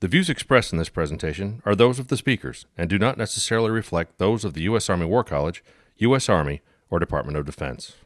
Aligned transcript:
The 0.00 0.06
views 0.06 0.30
expressed 0.30 0.72
in 0.72 0.78
this 0.78 0.88
presentation 0.88 1.60
are 1.64 1.74
those 1.74 1.98
of 1.98 2.06
the 2.06 2.16
speakers 2.16 2.66
and 2.76 2.88
do 2.88 3.00
not 3.00 3.18
necessarily 3.18 3.72
reflect 3.72 4.18
those 4.18 4.44
of 4.44 4.54
the 4.54 4.62
U.S. 4.62 4.88
Army 4.88 5.06
War 5.06 5.24
College, 5.24 5.64
U.S. 5.96 6.28
Army, 6.28 6.62
or 6.88 7.00
Department 7.00 7.36
of 7.36 7.44
Defense. 7.44 7.96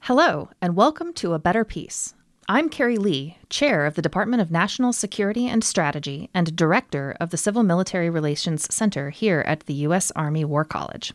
Hello, 0.00 0.48
and 0.62 0.74
welcome 0.74 1.12
to 1.12 1.34
A 1.34 1.38
Better 1.38 1.66
Peace. 1.66 2.14
I'm 2.48 2.70
Carrie 2.70 2.96
Lee, 2.96 3.36
Chair 3.50 3.84
of 3.84 3.94
the 3.94 4.00
Department 4.00 4.40
of 4.40 4.50
National 4.50 4.90
Security 4.94 5.46
and 5.48 5.62
Strategy 5.62 6.30
and 6.32 6.56
Director 6.56 7.14
of 7.20 7.28
the 7.28 7.36
Civil 7.36 7.62
Military 7.62 8.08
Relations 8.08 8.74
Center 8.74 9.10
here 9.10 9.44
at 9.46 9.66
the 9.66 9.74
U.S. 9.74 10.12
Army 10.12 10.46
War 10.46 10.64
College. 10.64 11.12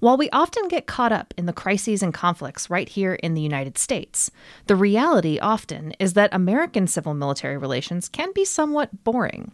While 0.00 0.16
we 0.16 0.30
often 0.30 0.66
get 0.68 0.86
caught 0.86 1.12
up 1.12 1.34
in 1.36 1.44
the 1.44 1.52
crises 1.52 2.02
and 2.02 2.14
conflicts 2.14 2.70
right 2.70 2.88
here 2.88 3.14
in 3.14 3.34
the 3.34 3.42
United 3.42 3.76
States, 3.76 4.30
the 4.66 4.74
reality 4.74 5.38
often 5.38 5.92
is 5.98 6.14
that 6.14 6.32
American 6.32 6.86
civil 6.86 7.12
military 7.12 7.58
relations 7.58 8.08
can 8.08 8.32
be 8.32 8.46
somewhat 8.46 9.04
boring. 9.04 9.52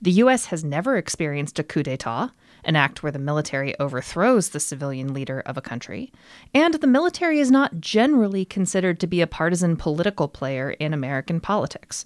The 0.00 0.12
U.S. 0.12 0.46
has 0.46 0.62
never 0.62 0.96
experienced 0.96 1.58
a 1.58 1.64
coup 1.64 1.82
d'etat, 1.82 2.30
an 2.62 2.76
act 2.76 3.02
where 3.02 3.10
the 3.10 3.18
military 3.18 3.76
overthrows 3.80 4.50
the 4.50 4.60
civilian 4.60 5.12
leader 5.12 5.40
of 5.40 5.56
a 5.56 5.60
country, 5.60 6.12
and 6.54 6.74
the 6.74 6.86
military 6.86 7.40
is 7.40 7.50
not 7.50 7.80
generally 7.80 8.44
considered 8.44 9.00
to 9.00 9.08
be 9.08 9.20
a 9.20 9.26
partisan 9.26 9.76
political 9.76 10.28
player 10.28 10.70
in 10.70 10.94
American 10.94 11.40
politics. 11.40 12.04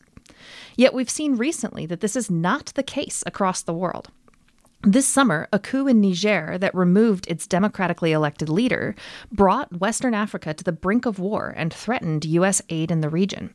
Yet 0.77 0.95
we've 0.95 1.11
seen 1.11 1.37
recently 1.37 1.85
that 1.85 2.01
this 2.01 2.17
is 2.17 2.31
not 2.31 2.73
the 2.75 2.83
case 2.83 3.23
across 3.27 3.61
the 3.61 3.75
world. 3.75 4.09
This 4.85 5.07
summer, 5.07 5.47
a 5.53 5.61
coup 5.61 5.87
in 5.87 6.01
Niger 6.01 6.59
that 6.59 6.75
removed 6.75 7.29
its 7.29 7.47
democratically 7.47 8.11
elected 8.11 8.49
leader 8.49 8.97
brought 9.31 9.79
Western 9.79 10.13
Africa 10.13 10.53
to 10.55 10.65
the 10.65 10.73
brink 10.73 11.07
of 11.07 11.21
war 11.21 11.55
and 11.57 11.73
threatened 11.73 12.25
U.S. 12.25 12.61
aid 12.69 12.91
in 12.91 13.01
the 13.01 13.09
region. 13.09 13.55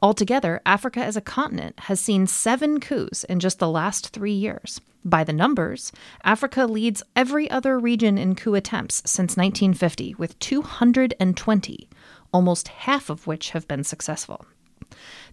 Altogether, 0.00 0.60
Africa 0.64 1.02
as 1.02 1.16
a 1.16 1.20
continent 1.20 1.80
has 1.80 2.00
seen 2.00 2.28
seven 2.28 2.78
coups 2.78 3.24
in 3.24 3.40
just 3.40 3.58
the 3.58 3.68
last 3.68 4.10
three 4.10 4.32
years. 4.32 4.80
By 5.04 5.24
the 5.24 5.32
numbers, 5.32 5.90
Africa 6.22 6.66
leads 6.66 7.02
every 7.16 7.50
other 7.50 7.76
region 7.76 8.16
in 8.16 8.36
coup 8.36 8.54
attempts 8.54 9.02
since 9.04 9.36
1950, 9.36 10.14
with 10.14 10.38
220, 10.38 11.88
almost 12.32 12.68
half 12.68 13.10
of 13.10 13.26
which 13.26 13.50
have 13.50 13.66
been 13.66 13.82
successful. 13.82 14.46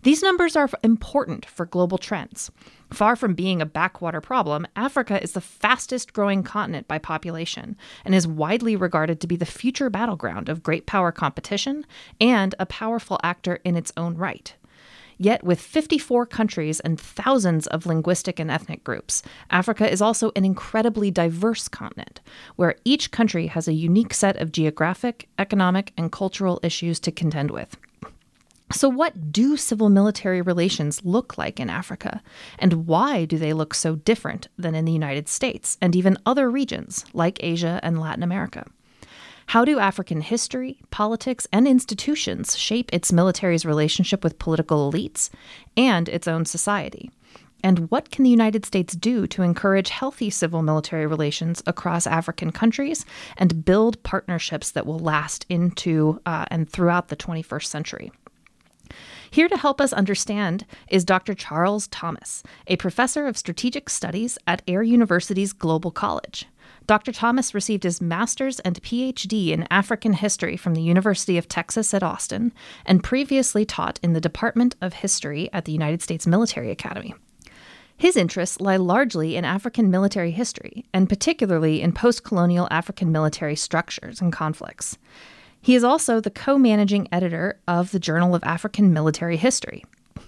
These 0.03 0.23
numbers 0.23 0.55
are 0.55 0.69
important 0.83 1.45
for 1.45 1.65
global 1.65 1.97
trends. 1.97 2.51
Far 2.91 3.15
from 3.15 3.33
being 3.33 3.61
a 3.61 3.65
backwater 3.65 4.21
problem, 4.21 4.65
Africa 4.75 5.21
is 5.21 5.33
the 5.33 5.41
fastest 5.41 6.13
growing 6.13 6.43
continent 6.43 6.87
by 6.87 6.97
population 6.97 7.75
and 8.05 8.15
is 8.15 8.27
widely 8.27 8.75
regarded 8.75 9.19
to 9.21 9.27
be 9.27 9.35
the 9.35 9.45
future 9.45 9.89
battleground 9.89 10.49
of 10.49 10.63
great 10.63 10.85
power 10.85 11.11
competition 11.11 11.85
and 12.19 12.55
a 12.59 12.65
powerful 12.65 13.19
actor 13.23 13.59
in 13.63 13.75
its 13.75 13.91
own 13.97 14.15
right. 14.15 14.55
Yet, 15.21 15.43
with 15.43 15.59
54 15.59 16.25
countries 16.27 16.79
and 16.79 16.97
thousands 16.97 17.67
of 17.67 17.85
linguistic 17.85 18.39
and 18.39 18.49
ethnic 18.49 18.85
groups, 18.85 19.21
Africa 19.51 19.91
is 19.91 20.01
also 20.01 20.31
an 20.33 20.45
incredibly 20.45 21.11
diverse 21.11 21.67
continent, 21.67 22.21
where 22.55 22.75
each 22.85 23.11
country 23.11 23.47
has 23.47 23.67
a 23.67 23.73
unique 23.73 24.13
set 24.13 24.37
of 24.37 24.53
geographic, 24.53 25.27
economic, 25.37 25.91
and 25.97 26.09
cultural 26.09 26.61
issues 26.63 27.01
to 27.01 27.11
contend 27.11 27.51
with. 27.51 27.75
So, 28.71 28.87
what 28.87 29.31
do 29.31 29.57
civil 29.57 29.89
military 29.89 30.41
relations 30.43 31.03
look 31.03 31.39
like 31.39 31.59
in 31.59 31.71
Africa? 31.71 32.21
And 32.59 32.85
why 32.85 33.25
do 33.25 33.39
they 33.39 33.51
look 33.51 33.73
so 33.73 33.95
different 33.95 34.47
than 34.57 34.75
in 34.75 34.85
the 34.85 34.91
United 34.91 35.27
States 35.27 35.77
and 35.81 35.95
even 35.95 36.17
other 36.25 36.51
regions 36.51 37.03
like 37.13 37.43
Asia 37.43 37.79
and 37.81 37.99
Latin 37.99 38.21
America? 38.21 38.67
How 39.47 39.65
do 39.65 39.79
African 39.79 40.21
history, 40.21 40.79
politics, 40.91 41.47
and 41.51 41.67
institutions 41.67 42.55
shape 42.55 42.93
its 42.93 43.11
military's 43.11 43.65
relationship 43.65 44.23
with 44.23 44.37
political 44.37 44.91
elites 44.91 45.31
and 45.75 46.07
its 46.07 46.27
own 46.27 46.45
society? 46.45 47.09
And 47.63 47.89
what 47.89 48.11
can 48.11 48.23
the 48.23 48.29
United 48.29 48.65
States 48.65 48.95
do 48.95 49.25
to 49.27 49.41
encourage 49.41 49.89
healthy 49.89 50.29
civil 50.29 50.61
military 50.61 51.07
relations 51.07 51.63
across 51.65 52.05
African 52.05 52.51
countries 52.51 53.05
and 53.37 53.65
build 53.65 54.01
partnerships 54.03 54.69
that 54.71 54.85
will 54.85 54.99
last 54.99 55.47
into 55.49 56.21
uh, 56.27 56.45
and 56.51 56.69
throughout 56.69 57.07
the 57.07 57.17
21st 57.17 57.65
century? 57.65 58.11
Here 59.31 59.47
to 59.47 59.57
help 59.57 59.79
us 59.79 59.93
understand 59.93 60.65
is 60.89 61.05
Dr. 61.05 61.35
Charles 61.35 61.87
Thomas, 61.87 62.41
a 62.65 62.77
professor 62.77 63.27
of 63.27 63.37
strategic 63.37 63.89
studies 63.89 64.37
at 64.47 64.63
Air 64.67 64.81
University's 64.81 65.53
Global 65.53 65.91
College. 65.91 66.47
Dr. 66.87 67.11
Thomas 67.11 67.53
received 67.53 67.83
his 67.83 68.01
master's 68.01 68.59
and 68.61 68.81
PhD 68.81 69.49
in 69.49 69.67
African 69.69 70.13
history 70.13 70.57
from 70.57 70.73
the 70.73 70.81
University 70.81 71.37
of 71.37 71.47
Texas 71.47 71.93
at 71.93 72.01
Austin 72.01 72.51
and 72.85 73.03
previously 73.03 73.65
taught 73.65 73.99
in 74.01 74.13
the 74.13 74.21
Department 74.21 74.75
of 74.81 74.93
History 74.93 75.49
at 75.53 75.65
the 75.65 75.71
United 75.71 76.01
States 76.01 76.25
Military 76.25 76.71
Academy. 76.71 77.13
His 77.95 78.15
interests 78.15 78.59
lie 78.59 78.77
largely 78.77 79.35
in 79.35 79.45
African 79.45 79.91
military 79.91 80.31
history, 80.31 80.85
and 80.93 81.07
particularly 81.07 81.81
in 81.81 81.91
post 81.91 82.23
colonial 82.23 82.67
African 82.71 83.11
military 83.11 83.57
structures 83.57 84.21
and 84.21 84.33
conflicts. 84.33 84.97
He 85.61 85.75
is 85.75 85.83
also 85.83 86.19
the 86.19 86.29
co 86.29 86.57
managing 86.57 87.07
editor 87.11 87.59
of 87.67 87.91
the 87.91 87.99
Journal 87.99 88.33
of 88.35 88.43
African 88.43 88.93
Military 88.93 89.37
History. 89.37 89.83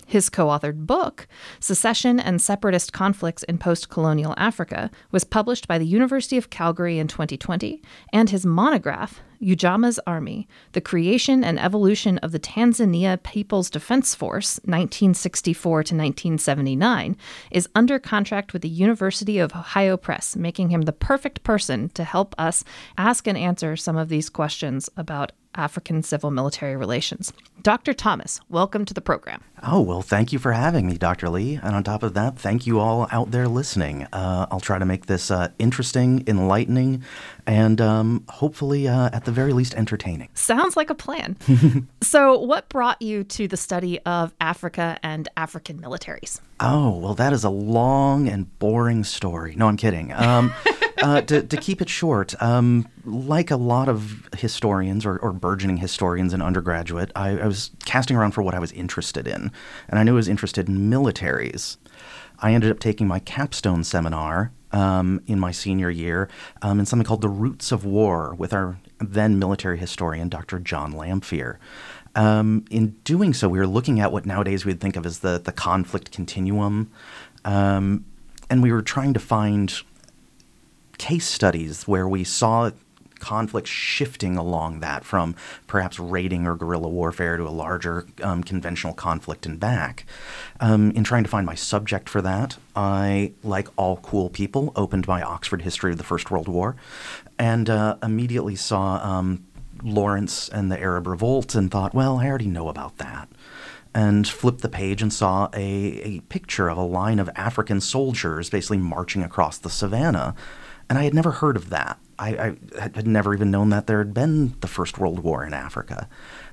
His 0.06 0.30
co 0.30 0.48
authored 0.48 0.86
book, 0.86 1.28
Secession 1.60 2.20
and 2.20 2.42
Separatist 2.42 2.94
Conflicts 2.94 3.44
in 3.44 3.58
Post 3.58 3.90
Colonial 3.90 4.34
Africa, 4.38 4.92
was 5.12 5.24
published 5.24 5.68
by 5.68 5.78
the 5.78 5.86
University 5.86 6.38
of 6.38 6.50
Calgary 6.50 7.00
in 7.00 7.08
2020, 7.08 7.82
and 8.12 8.30
his 8.30 8.46
monograph, 8.46 9.22
Ujamaa's 9.42 10.00
Army 10.06 10.48
The 10.74 10.82
Creation 10.82 11.44
and 11.44 11.60
Evolution 11.60 12.18
of 12.20 12.32
the 12.32 12.40
Tanzania 12.40 13.22
People's 13.24 13.70
Defense 13.70 14.14
Force, 14.14 14.58
1964 14.66 15.72
to 15.72 15.96
1979, 15.96 17.18
is 17.50 17.68
under 17.74 17.98
contract 17.98 18.54
with 18.54 18.62
the 18.62 18.70
University 18.70 19.40
of 19.40 19.56
Ohio 19.56 19.98
Press, 19.98 20.36
making 20.36 20.70
him 20.70 20.84
the 20.84 20.94
perfect 20.94 21.44
person 21.44 21.90
to 21.90 22.04
help 22.04 22.36
us 22.38 22.64
ask 22.98 23.28
and 23.28 23.38
answer 23.38 23.76
some 23.76 23.98
of 23.98 24.10
these 24.10 24.30
questions 24.30 24.90
about 24.96 25.32
African 25.56 26.04
civil 26.04 26.32
military 26.32 26.76
relations. 26.76 27.34
Dr. 27.62 27.94
Thomas, 27.94 28.40
welcome 28.50 28.86
to 28.86 28.94
the 28.94 29.02
program. 29.02 29.44
Oh, 29.62 29.82
well, 29.82 30.02
thank 30.02 30.34
you 30.34 30.40
for 30.40 30.52
having 30.52 30.88
me, 30.88 30.98
Dr. 30.98 31.30
Lee. 31.30 31.60
And 31.62 31.76
on 31.76 31.84
top 31.84 32.02
of 32.02 32.16
that, 32.16 32.40
thank 32.40 32.66
you 32.66 32.80
all 32.80 33.08
out 33.12 33.30
there 33.30 33.48
listening. 33.48 34.08
Uh, 34.12 34.48
I'll 34.50 34.60
try 34.60 34.80
to 34.80 34.86
make 34.86 35.06
this 35.06 35.30
uh, 35.30 35.50
interesting, 35.60 36.24
enlightening, 36.26 37.04
and 37.46 37.80
um, 37.80 38.24
hopefully, 38.30 38.88
uh, 38.88 39.12
at 39.14 39.26
the 39.26 39.32
very 39.32 39.54
least, 39.54 39.76
entertaining. 39.76 40.30
Sounds 40.34 40.76
like 40.76 40.90
a 40.90 40.96
plan. 40.96 41.38
so, 42.02 42.40
what 42.40 42.68
brought 42.70 43.00
you 43.02 43.24
to 43.26 43.48
the 43.48 43.58
study 43.58 44.00
of 44.02 44.34
Africa 44.42 44.98
and 45.04 45.30
African 45.38 45.80
militaries? 45.80 46.40
Oh, 46.60 46.98
well, 46.98 47.14
that 47.14 47.32
is 47.34 47.44
a 47.44 47.50
long 47.50 48.28
and 48.28 48.58
boring 48.58 49.04
story. 49.04 49.56
No, 49.56 49.68
I'm 49.68 49.78
kidding. 49.78 50.12
Um, 50.14 50.52
uh, 51.02 51.22
to, 51.22 51.42
to, 51.42 51.58
keep 51.58 51.82
it 51.82 51.90
short, 51.90 52.40
um, 52.42 52.88
like 53.06 53.52
a 53.52 53.56
lot 53.56 53.90
of 53.90 54.30
historians 54.38 55.06
or, 55.06 55.18
or 55.18 55.32
burgeoning 55.32 55.78
historians 55.78 56.34
in 56.34 56.42
undergraduate, 56.42 57.12
I, 57.16 57.40
I, 57.40 57.48
was 57.48 57.72
casting 57.86 58.16
around 58.16 58.32
for 58.32 58.42
what 58.42 58.54
I 58.54 58.60
was 58.60 58.72
interested 58.72 59.28
in. 59.28 59.52
And 59.90 60.00
I 60.00 60.04
knew 60.04 60.14
I 60.14 60.16
was 60.16 60.28
interested 60.28 60.68
in 60.70 60.90
militaries. 60.90 61.78
I 62.40 62.54
ended 62.54 62.72
up 62.72 62.80
taking 62.80 63.08
my 63.08 63.20
capstone 63.20 63.84
seminar 63.84 64.52
um, 64.72 65.22
in 65.28 65.40
my 65.40 65.52
senior 65.52 65.90
year 65.90 66.30
um, 66.62 66.80
in 66.80 66.86
something 66.86 67.06
called 67.06 67.22
The 67.22 67.30
Roots 67.30 67.72
of 67.72 67.86
War 67.86 68.36
with 68.36 68.54
our 68.54 68.80
then 69.00 69.40
military 69.40 69.78
historian, 69.78 70.30
Dr. 70.30 70.60
John 70.60 70.94
Lamphere. 70.94 71.58
Um, 72.16 72.66
in 72.70 72.90
doing 73.04 73.34
so, 73.34 73.48
we 73.48 73.60
were 73.60 73.68
looking 73.68 74.00
at 74.00 74.12
what 74.12 74.26
nowadays 74.26 74.66
we'd 74.66 74.82
think 74.82 74.96
of 74.96 75.06
as 75.06 75.20
the, 75.20 75.40
the 75.40 75.52
conflict 75.52 76.12
continuum. 76.12 76.92
Um, 77.46 78.06
and 78.50 78.62
we 78.62 78.72
were 78.72 78.82
trying 78.82 79.14
to 79.14 79.20
find 79.20 79.82
case 81.02 81.28
studies 81.28 81.88
where 81.88 82.08
we 82.08 82.24
saw 82.24 82.70
conflict 83.20 83.68
shifting 83.68 84.36
along 84.38 84.80
that 84.80 85.04
from 85.04 85.36
perhaps 85.68 86.00
raiding 86.00 86.48
or 86.48 86.56
guerrilla 86.56 86.90
warfare 86.90 87.38
to 87.38 87.44
a 87.48 87.50
larger 87.66 88.06
um, 88.22 88.44
conventional 88.44 88.94
conflict 88.94 89.46
and 89.46 89.60
back. 89.60 90.06
Um, 90.60 90.92
in 90.92 91.04
trying 91.04 91.24
to 91.24 91.30
find 91.30 91.46
my 91.46 91.56
subject 91.56 92.10
for 92.10 92.22
that, 92.24 92.58
I, 92.76 93.34
like 93.44 93.68
all 93.78 93.98
cool 93.98 94.30
people, 94.30 94.72
opened 94.76 95.08
my 95.08 95.22
Oxford 95.22 95.62
History 95.62 95.92
of 95.92 95.98
the 95.98 96.04
First 96.04 96.32
World 96.32 96.48
War 96.48 96.76
and 97.38 97.70
uh, 97.70 97.96
immediately 98.02 98.56
saw 98.56 98.96
um, 99.04 99.46
Lawrence 99.84 100.50
and 100.50 100.72
the 100.72 100.80
Arab 100.80 101.06
Revolt 101.08 101.54
and 101.56 101.70
thought, 101.70 101.94
well, 101.94 102.20
I 102.20 102.28
already 102.28 102.48
know 102.48 102.70
about 102.70 102.98
that. 102.98 103.28
and 103.94 104.28
flipped 104.28 104.62
the 104.62 104.70
page 104.70 105.02
and 105.02 105.12
saw 105.12 105.50
a, 105.54 105.68
a 106.12 106.20
picture 106.22 106.70
of 106.70 106.78
a 106.78 106.84
line 106.84 107.20
of 107.20 107.30
African 107.36 107.82
soldiers 107.82 108.50
basically 108.50 108.78
marching 108.78 109.24
across 109.24 109.58
the 109.58 109.70
savannah. 109.70 110.34
And 110.92 111.00
I 111.00 111.06
had 111.06 111.14
never 111.14 111.32
heard 111.32 111.56
of 111.56 111.70
that. 111.70 112.00
I, 112.20 112.36
I 112.76 112.82
had 112.82 113.08
never 113.08 113.34
even 113.34 113.50
known 113.50 113.70
that 113.70 113.88
there 113.88 114.00
had 114.00 114.14
been 114.14 114.56
the 114.60 114.68
First 114.68 114.98
World 114.98 115.20
War 115.20 115.46
in 115.46 115.54
Africa. 115.54 116.10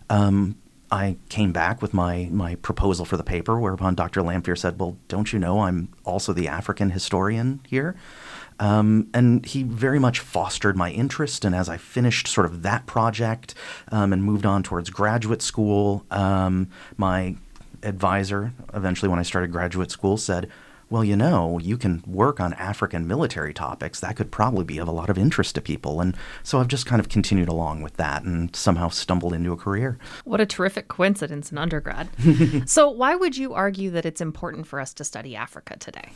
Um, 0.09 0.57
I 0.93 1.17
came 1.29 1.51
back 1.51 1.83
with 1.83 1.93
my, 1.93 2.29
my 2.31 2.55
proposal 2.55 3.05
for 3.05 3.17
the 3.17 3.25
paper, 3.25 3.59
whereupon 3.59 3.97
Dr. 3.97 4.21
Lamphere 4.23 4.57
said, 4.57 4.79
Well, 4.79 4.97
don't 5.09 5.33
you 5.33 5.41
know 5.41 5.63
I'm 5.63 5.89
also 6.05 6.33
the 6.33 6.47
African 6.47 6.91
historian 6.91 7.63
here? 7.67 7.97
Um, 8.61 9.09
and 9.13 9.45
he 9.45 9.65
very 9.65 9.99
much 9.99 10.21
fostered 10.21 10.77
my 10.77 10.93
interest. 10.93 11.45
And 11.45 11.53
as 11.53 11.69
I 11.69 11.77
finished 11.77 12.29
sort 12.29 12.47
of 12.47 12.63
that 12.63 12.87
project 12.87 13.57
um, 13.91 14.13
and 14.13 14.23
moved 14.23 14.47
on 14.47 14.63
towards 14.63 14.89
graduate 14.89 15.43
school, 15.43 16.07
um, 16.13 16.69
my 16.97 17.35
advisor, 17.83 18.53
eventually 18.73 19.09
when 19.09 19.19
I 19.19 19.25
started 19.25 19.51
graduate 19.51 19.91
school, 19.91 20.17
said, 20.17 20.49
well, 20.91 21.05
you 21.05 21.17
know, 21.17 21.59
you 21.59 21.77
can 21.77 22.03
work 22.07 22.41
on 22.41 22.55
African 22.55 23.07
military 23.07 23.53
topics. 23.53 24.01
That 24.01 24.17
could 24.17 24.31
probably 24.31 24.65
be 24.65 24.79
of 24.79 24.89
a 24.89 24.93
lot 24.93 25.11
of 25.11 25.19
interest 25.19 25.55
to 25.57 25.61
people. 25.61 26.01
And 26.01 26.17
so 26.43 26.61
I've 26.61 26.69
just 26.69 26.87
kind 26.87 27.01
of 27.01 27.09
continued 27.09 27.49
along 27.49 27.83
with 27.83 27.97
that 27.97 28.23
and 28.23 28.55
somehow 28.57 28.89
stumbled 28.89 29.35
into 29.35 29.53
a 29.53 29.57
career. 29.57 29.99
What 30.25 30.41
a 30.41 30.47
terrific 30.47 30.89
coincidence 30.89 31.53
in 31.53 31.59
undergrad. 31.59 32.09
so, 32.67 32.89
why 32.89 33.15
would 33.15 33.37
you 33.37 33.55
argue 33.55 33.91
that 33.91 34.07
it's 34.07 34.21
important 34.21 34.67
for 34.67 34.81
us 34.81 34.95
to 34.95 35.05
study 35.05 35.37
Africa 35.37 35.77
today? 35.79 36.11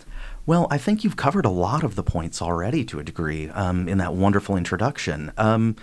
Well, 0.46 0.66
I 0.70 0.78
think 0.78 1.04
you've 1.04 1.16
covered 1.16 1.44
a 1.44 1.50
lot 1.50 1.84
of 1.84 1.94
the 1.94 2.02
points 2.02 2.40
already 2.40 2.84
to 2.86 2.98
a 2.98 3.04
degree 3.04 3.48
um, 3.50 3.88
in 3.88 3.98
that 3.98 4.14
wonderful 4.14 4.56
introduction. 4.56 5.32
Um, 5.36 5.76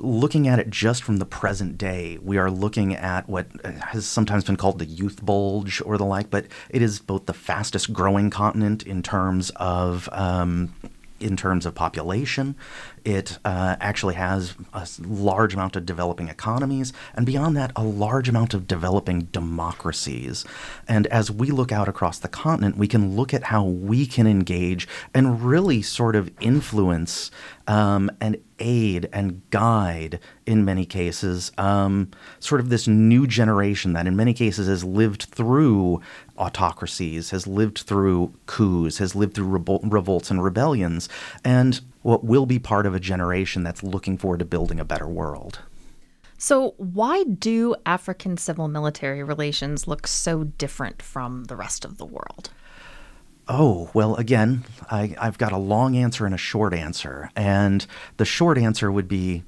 looking 0.00 0.48
at 0.48 0.58
it 0.58 0.70
just 0.70 1.02
from 1.02 1.18
the 1.18 1.26
present 1.26 1.78
day, 1.78 2.18
we 2.22 2.38
are 2.38 2.50
looking 2.50 2.94
at 2.94 3.28
what 3.28 3.46
has 3.64 4.06
sometimes 4.06 4.44
been 4.44 4.56
called 4.56 4.78
the 4.78 4.86
youth 4.86 5.24
bulge 5.24 5.82
or 5.84 5.98
the 5.98 6.04
like, 6.04 6.30
but 6.30 6.46
it 6.68 6.82
is 6.82 6.98
both 6.98 7.26
the 7.26 7.34
fastest 7.34 7.92
growing 7.92 8.30
continent 8.30 8.82
in 8.82 9.02
terms 9.02 9.50
of 9.56 10.08
um, 10.12 10.74
in 11.20 11.36
terms 11.36 11.66
of 11.66 11.74
population. 11.74 12.56
It 13.04 13.38
uh, 13.44 13.76
actually 13.80 14.14
has 14.14 14.54
a 14.72 14.86
large 15.00 15.54
amount 15.54 15.76
of 15.76 15.86
developing 15.86 16.28
economies, 16.28 16.92
and 17.14 17.24
beyond 17.26 17.56
that, 17.56 17.72
a 17.76 17.84
large 17.84 18.28
amount 18.28 18.54
of 18.54 18.66
developing 18.66 19.22
democracies. 19.32 20.44
And 20.88 21.06
as 21.08 21.30
we 21.30 21.50
look 21.50 21.72
out 21.72 21.88
across 21.88 22.18
the 22.18 22.28
continent, 22.28 22.76
we 22.76 22.88
can 22.88 23.16
look 23.16 23.32
at 23.32 23.44
how 23.44 23.64
we 23.64 24.06
can 24.06 24.26
engage 24.26 24.86
and 25.14 25.42
really 25.42 25.82
sort 25.82 26.16
of 26.16 26.30
influence 26.40 27.30
um, 27.66 28.10
and 28.20 28.36
aid 28.58 29.08
and 29.12 29.48
guide, 29.50 30.18
in 30.44 30.64
many 30.64 30.84
cases, 30.84 31.52
um, 31.56 32.10
sort 32.40 32.60
of 32.60 32.68
this 32.68 32.88
new 32.88 33.26
generation 33.26 33.92
that, 33.92 34.06
in 34.06 34.16
many 34.16 34.34
cases, 34.34 34.66
has 34.66 34.84
lived 34.84 35.22
through 35.24 36.00
autocracies, 36.36 37.30
has 37.30 37.46
lived 37.46 37.78
through 37.78 38.34
coups, 38.46 38.98
has 38.98 39.14
lived 39.14 39.34
through 39.34 39.58
revol- 39.58 39.80
revolts 39.92 40.30
and 40.30 40.42
rebellions, 40.42 41.08
and 41.44 41.80
what 42.02 42.24
will 42.24 42.46
be 42.46 42.58
part 42.58 42.86
of 42.86 42.94
a 42.94 43.00
generation 43.00 43.62
that's 43.62 43.82
looking 43.82 44.16
forward 44.16 44.38
to 44.38 44.44
building 44.44 44.80
a 44.80 44.84
better 44.84 45.08
world. 45.08 45.60
So, 46.38 46.74
why 46.78 47.24
do 47.24 47.74
African 47.84 48.38
civil 48.38 48.66
military 48.66 49.22
relations 49.22 49.86
look 49.86 50.06
so 50.06 50.44
different 50.44 51.02
from 51.02 51.44
the 51.44 51.56
rest 51.56 51.84
of 51.84 51.98
the 51.98 52.06
world? 52.06 52.50
Oh, 53.46 53.90
well, 53.92 54.14
again, 54.14 54.64
I, 54.90 55.16
have 55.20 55.36
got 55.36 55.52
a 55.52 55.58
long 55.58 55.96
answer 55.96 56.24
and 56.24 56.34
a 56.34 56.38
short 56.38 56.72
answer. 56.72 57.30
And 57.36 57.84
the 58.16 58.24
short 58.24 58.56
answer 58.56 58.90
would 58.90 59.08
be 59.08 59.42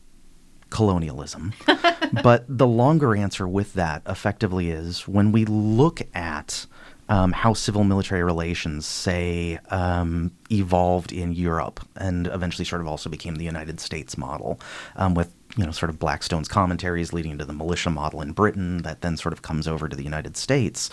colonialism. 0.71 1.53
but 2.23 2.45
the 2.49 2.67
longer 2.67 3.15
answer 3.15 3.47
with 3.47 3.75
that 3.75 4.03
effectively 4.07 4.71
is 4.71 5.07
when 5.07 5.31
we 5.31 5.45
look 5.45 6.03
at 6.15 6.67
um, 7.09 7.33
how 7.33 7.53
civil 7.53 7.85
military 7.85 8.23
relations, 8.23 8.87
say, 8.87 9.59
um, 9.71 10.31
evolved 10.51 11.13
in 11.13 11.33
Europe 11.33 11.81
and 11.97 12.27
eventually 12.29 12.65
sort 12.65 12.81
of 12.81 12.87
also 12.87 13.11
became 13.11 13.37
the 13.37 13.45
United 13.45 13.81
States 13.81 14.17
model 14.17 14.61
um, 14.97 15.15
with 15.15 15.35
you 15.57 15.65
know, 15.65 15.73
sort 15.73 15.91
of 15.91 15.99
Blackstone's 15.99 16.49
commentaries 16.49 17.13
leading 17.13 17.39
to 17.39 17.45
the 17.45 17.53
militia 17.53 17.91
model 17.91 18.23
in 18.23 18.33
Britain 18.33 18.79
that 18.83 19.03
then 19.03 19.17
sort 19.17 19.33
of 19.33 19.43
comes 19.43 19.69
over 19.69 19.89
to 19.89 19.97
the 19.97 20.05
United 20.05 20.37
States. 20.37 20.89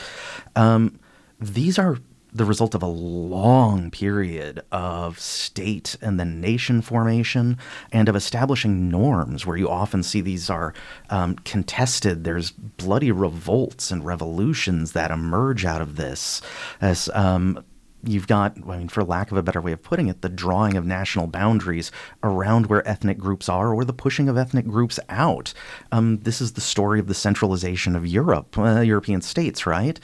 Um, 0.56 1.00
these 1.40 1.80
are 1.80 1.98
the 2.32 2.46
result 2.46 2.76
of 2.76 2.84
a 2.84 2.88
long 2.88 3.90
period 3.92 4.62
of 4.72 5.20
state 5.20 5.96
and 6.02 6.20
then 6.20 6.40
nation 6.40 6.82
formation 6.82 7.58
and 7.92 8.08
of 8.08 8.16
establishing 8.16 8.90
norms 8.90 9.46
where 9.46 9.58
you 9.58 9.70
often 9.70 10.04
see 10.04 10.22
these 10.22 10.50
are 10.50 10.74
um, 11.10 11.36
contested. 11.38 12.24
There's 12.24 12.52
bloody 12.52 13.12
revolts 13.12 13.92
and 13.92 14.06
revolutions 14.06 14.92
that 14.92 15.12
emerge 15.12 15.66
out 15.66 15.82
of 15.82 15.96
this 15.96 16.42
as 16.82 17.10
um, 17.14 17.64
you've 18.04 18.28
got, 18.28 18.58
I 18.68 18.78
mean, 18.78 18.90
for 18.90 19.04
lack 19.04 19.32
of 19.32 19.38
a 19.38 19.44
better 19.44 19.62
way 19.62 19.72
of 19.72 19.84
putting 19.84 20.08
it, 20.08 20.22
the 20.22 20.30
drawing 20.30 20.78
of 20.78 20.86
national 20.86 21.28
boundaries 21.28 21.92
around 22.24 22.68
where 22.68 22.88
ethnic 22.88 23.18
groups 23.18 23.50
are 23.50 23.74
or 23.74 23.84
the 23.84 23.94
pushing 23.94 24.30
of 24.30 24.38
ethnic 24.38 24.66
groups 24.66 25.00
out. 25.10 25.54
Um, 25.92 26.20
this 26.20 26.42
is 26.42 26.54
the 26.54 26.62
story 26.62 27.00
of 27.00 27.08
the 27.08 27.14
centralization 27.14 27.96
of 27.96 28.08
Europe, 28.08 28.58
uh, 28.58 28.82
European 28.82 29.22
states, 29.22 29.66
right? 29.66 30.00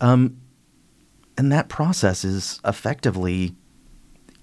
Um, 0.00 0.38
and 1.36 1.52
that 1.52 1.68
process 1.68 2.24
is 2.24 2.60
effectively 2.64 3.54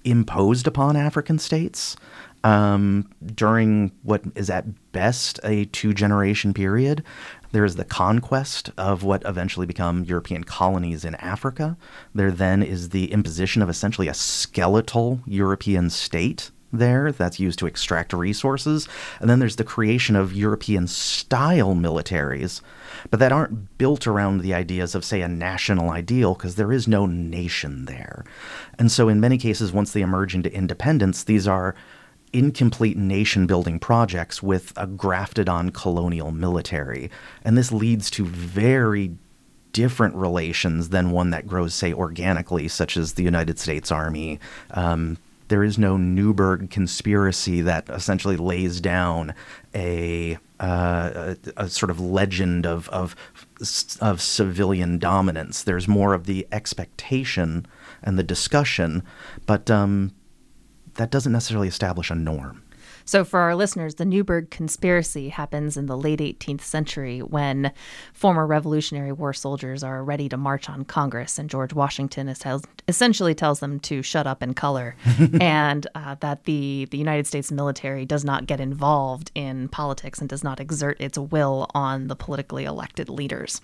imposed 0.04 0.66
upon 0.66 0.96
African 0.96 1.38
states 1.38 1.96
um, 2.44 3.08
during 3.34 3.90
what 4.02 4.22
is 4.34 4.50
at 4.50 4.92
best 4.92 5.40
a 5.42 5.64
two 5.66 5.94
generation 5.94 6.52
period. 6.52 7.02
There 7.52 7.64
is 7.64 7.76
the 7.76 7.84
conquest 7.84 8.70
of 8.76 9.02
what 9.02 9.22
eventually 9.24 9.66
become 9.66 10.04
European 10.04 10.44
colonies 10.44 11.04
in 11.04 11.14
Africa. 11.16 11.76
There 12.14 12.30
then 12.30 12.62
is 12.62 12.90
the 12.90 13.10
imposition 13.12 13.62
of 13.62 13.70
essentially 13.70 14.08
a 14.08 14.14
skeletal 14.14 15.20
European 15.26 15.88
state 15.88 16.50
there 16.78 17.12
that's 17.12 17.40
used 17.40 17.58
to 17.60 17.66
extract 17.66 18.12
resources. 18.12 18.88
And 19.20 19.28
then 19.28 19.38
there's 19.38 19.56
the 19.56 19.64
creation 19.64 20.16
of 20.16 20.32
European 20.32 20.86
style 20.86 21.74
militaries, 21.74 22.60
but 23.10 23.20
that 23.20 23.32
aren't 23.32 23.78
built 23.78 24.06
around 24.06 24.38
the 24.38 24.54
ideas 24.54 24.94
of, 24.94 25.04
say, 25.04 25.20
a 25.20 25.28
national 25.28 25.90
ideal 25.90 26.34
because 26.34 26.56
there 26.56 26.72
is 26.72 26.88
no 26.88 27.06
nation 27.06 27.84
there. 27.86 28.24
And 28.78 28.90
so, 28.90 29.08
in 29.08 29.20
many 29.20 29.38
cases, 29.38 29.72
once 29.72 29.92
they 29.92 30.02
emerge 30.02 30.34
into 30.34 30.52
independence, 30.52 31.24
these 31.24 31.46
are 31.46 31.74
incomplete 32.32 32.96
nation 32.96 33.46
building 33.46 33.78
projects 33.78 34.42
with 34.42 34.72
a 34.76 34.86
grafted 34.86 35.48
on 35.48 35.70
colonial 35.70 36.32
military. 36.32 37.10
And 37.44 37.56
this 37.56 37.70
leads 37.70 38.10
to 38.10 38.24
very 38.26 39.12
different 39.74 40.14
relations 40.14 40.88
than 40.88 41.10
one 41.10 41.30
that 41.30 41.46
grows, 41.46 41.74
say, 41.74 41.92
organically, 41.92 42.68
such 42.68 42.96
as 42.96 43.14
the 43.14 43.22
United 43.22 43.58
States 43.58 43.92
Army, 43.92 44.40
um, 44.70 45.18
there 45.48 45.62
is 45.62 45.78
no 45.78 45.96
Newburgh 45.96 46.70
conspiracy 46.70 47.60
that 47.60 47.88
essentially 47.88 48.36
lays 48.36 48.80
down 48.80 49.34
a, 49.74 50.38
uh, 50.58 51.34
a, 51.56 51.64
a, 51.64 51.68
sort 51.68 51.90
of 51.90 52.00
legend 52.00 52.66
of, 52.66 52.88
of, 52.88 53.14
of 54.00 54.22
civilian 54.22 54.98
dominance. 54.98 55.62
There's 55.62 55.86
more 55.86 56.14
of 56.14 56.26
the 56.26 56.46
expectation 56.50 57.66
and 58.02 58.18
the 58.18 58.22
discussion, 58.22 59.02
but 59.46 59.70
um, 59.70 60.12
that 60.94 61.10
doesn't 61.10 61.32
necessarily 61.32 61.68
establish 61.68 62.10
a 62.10 62.14
norm. 62.14 62.63
So, 63.06 63.24
for 63.24 63.40
our 63.40 63.54
listeners, 63.54 63.96
the 63.96 64.04
Newburgh 64.04 64.50
Conspiracy 64.50 65.28
happens 65.28 65.76
in 65.76 65.86
the 65.86 65.96
late 65.96 66.20
18th 66.20 66.62
century 66.62 67.20
when 67.20 67.72
former 68.12 68.46
Revolutionary 68.46 69.12
War 69.12 69.32
soldiers 69.32 69.82
are 69.82 70.02
ready 70.02 70.28
to 70.30 70.36
march 70.36 70.70
on 70.70 70.84
Congress, 70.84 71.38
and 71.38 71.50
George 71.50 71.74
Washington 71.74 72.34
essentially 72.88 73.34
tells 73.34 73.60
them 73.60 73.78
to 73.80 74.02
shut 74.02 74.26
up 74.26 74.40
and 74.40 74.56
color, 74.56 74.96
and 75.40 75.86
uh, 75.94 76.14
that 76.20 76.44
the, 76.44 76.86
the 76.90 76.98
United 76.98 77.26
States 77.26 77.52
military 77.52 78.06
does 78.06 78.24
not 78.24 78.46
get 78.46 78.60
involved 78.60 79.30
in 79.34 79.68
politics 79.68 80.20
and 80.20 80.28
does 80.28 80.42
not 80.42 80.58
exert 80.58 81.00
its 81.00 81.18
will 81.18 81.68
on 81.74 82.08
the 82.08 82.16
politically 82.16 82.64
elected 82.64 83.08
leaders. 83.08 83.60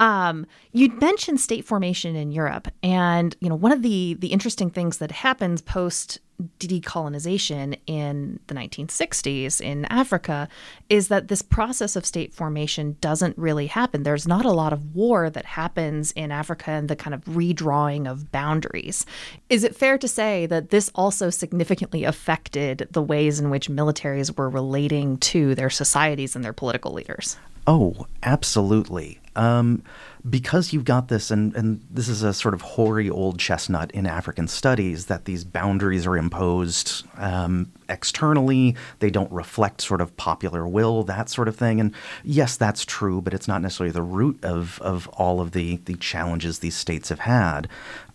Um, 0.00 0.46
you 0.72 0.88
mentioned 0.98 1.40
state 1.40 1.66
formation 1.66 2.16
in 2.16 2.32
Europe, 2.32 2.68
and 2.82 3.36
you 3.40 3.50
know 3.50 3.54
one 3.54 3.70
of 3.70 3.82
the 3.82 4.16
the 4.18 4.28
interesting 4.28 4.70
things 4.70 4.96
that 4.96 5.10
happens 5.10 5.60
post 5.60 6.20
decolonization 6.58 7.78
in 7.86 8.40
the 8.46 8.54
1960s 8.54 9.60
in 9.60 9.84
Africa 9.86 10.48
is 10.88 11.08
that 11.08 11.28
this 11.28 11.42
process 11.42 11.96
of 11.96 12.06
state 12.06 12.32
formation 12.32 12.96
doesn't 13.00 13.36
really 13.38 13.66
happen. 13.66 14.02
There's 14.02 14.28
not 14.28 14.44
a 14.44 14.52
lot 14.52 14.72
of 14.72 14.94
war 14.94 15.30
that 15.30 15.44
happens 15.44 16.12
in 16.12 16.30
Africa 16.30 16.70
and 16.70 16.88
the 16.88 16.96
kind 16.96 17.14
of 17.14 17.24
redrawing 17.24 18.10
of 18.10 18.32
boundaries. 18.32 19.06
Is 19.48 19.64
it 19.64 19.76
fair 19.76 19.98
to 19.98 20.08
say 20.08 20.46
that 20.46 20.70
this 20.70 20.90
also 20.94 21.30
significantly 21.30 22.04
affected 22.04 22.88
the 22.90 23.02
ways 23.02 23.40
in 23.40 23.50
which 23.50 23.68
militaries 23.68 24.36
were 24.36 24.48
relating 24.48 25.18
to 25.18 25.54
their 25.54 25.70
societies 25.70 26.34
and 26.34 26.44
their 26.44 26.52
political 26.52 26.92
leaders? 26.92 27.36
Oh, 27.66 28.06
absolutely. 28.22 29.20
Um, 29.36 29.82
because 30.28 30.72
you've 30.72 30.84
got 30.84 31.08
this, 31.08 31.30
and, 31.30 31.54
and 31.56 31.84
this 31.90 32.08
is 32.08 32.22
a 32.22 32.34
sort 32.34 32.54
of 32.54 32.60
hoary 32.60 33.08
old 33.08 33.38
chestnut 33.38 33.90
in 33.92 34.06
African 34.06 34.48
studies, 34.48 35.06
that 35.06 35.24
these 35.24 35.44
boundaries 35.44 36.06
are 36.06 36.16
imposed 36.16 37.06
um, 37.16 37.72
externally, 37.88 38.76
they 38.98 39.10
don't 39.10 39.30
reflect 39.32 39.80
sort 39.80 40.00
of 40.00 40.16
popular 40.16 40.66
will, 40.66 41.02
that 41.04 41.30
sort 41.30 41.48
of 41.48 41.56
thing. 41.56 41.80
And 41.80 41.94
yes, 42.22 42.56
that's 42.56 42.84
true, 42.84 43.22
but 43.22 43.32
it's 43.32 43.48
not 43.48 43.62
necessarily 43.62 43.92
the 43.92 44.02
root 44.02 44.38
of, 44.42 44.80
of 44.82 45.08
all 45.08 45.40
of 45.40 45.52
the, 45.52 45.76
the 45.84 45.94
challenges 45.94 46.58
these 46.58 46.76
states 46.76 47.08
have 47.08 47.20
had. 47.20 47.68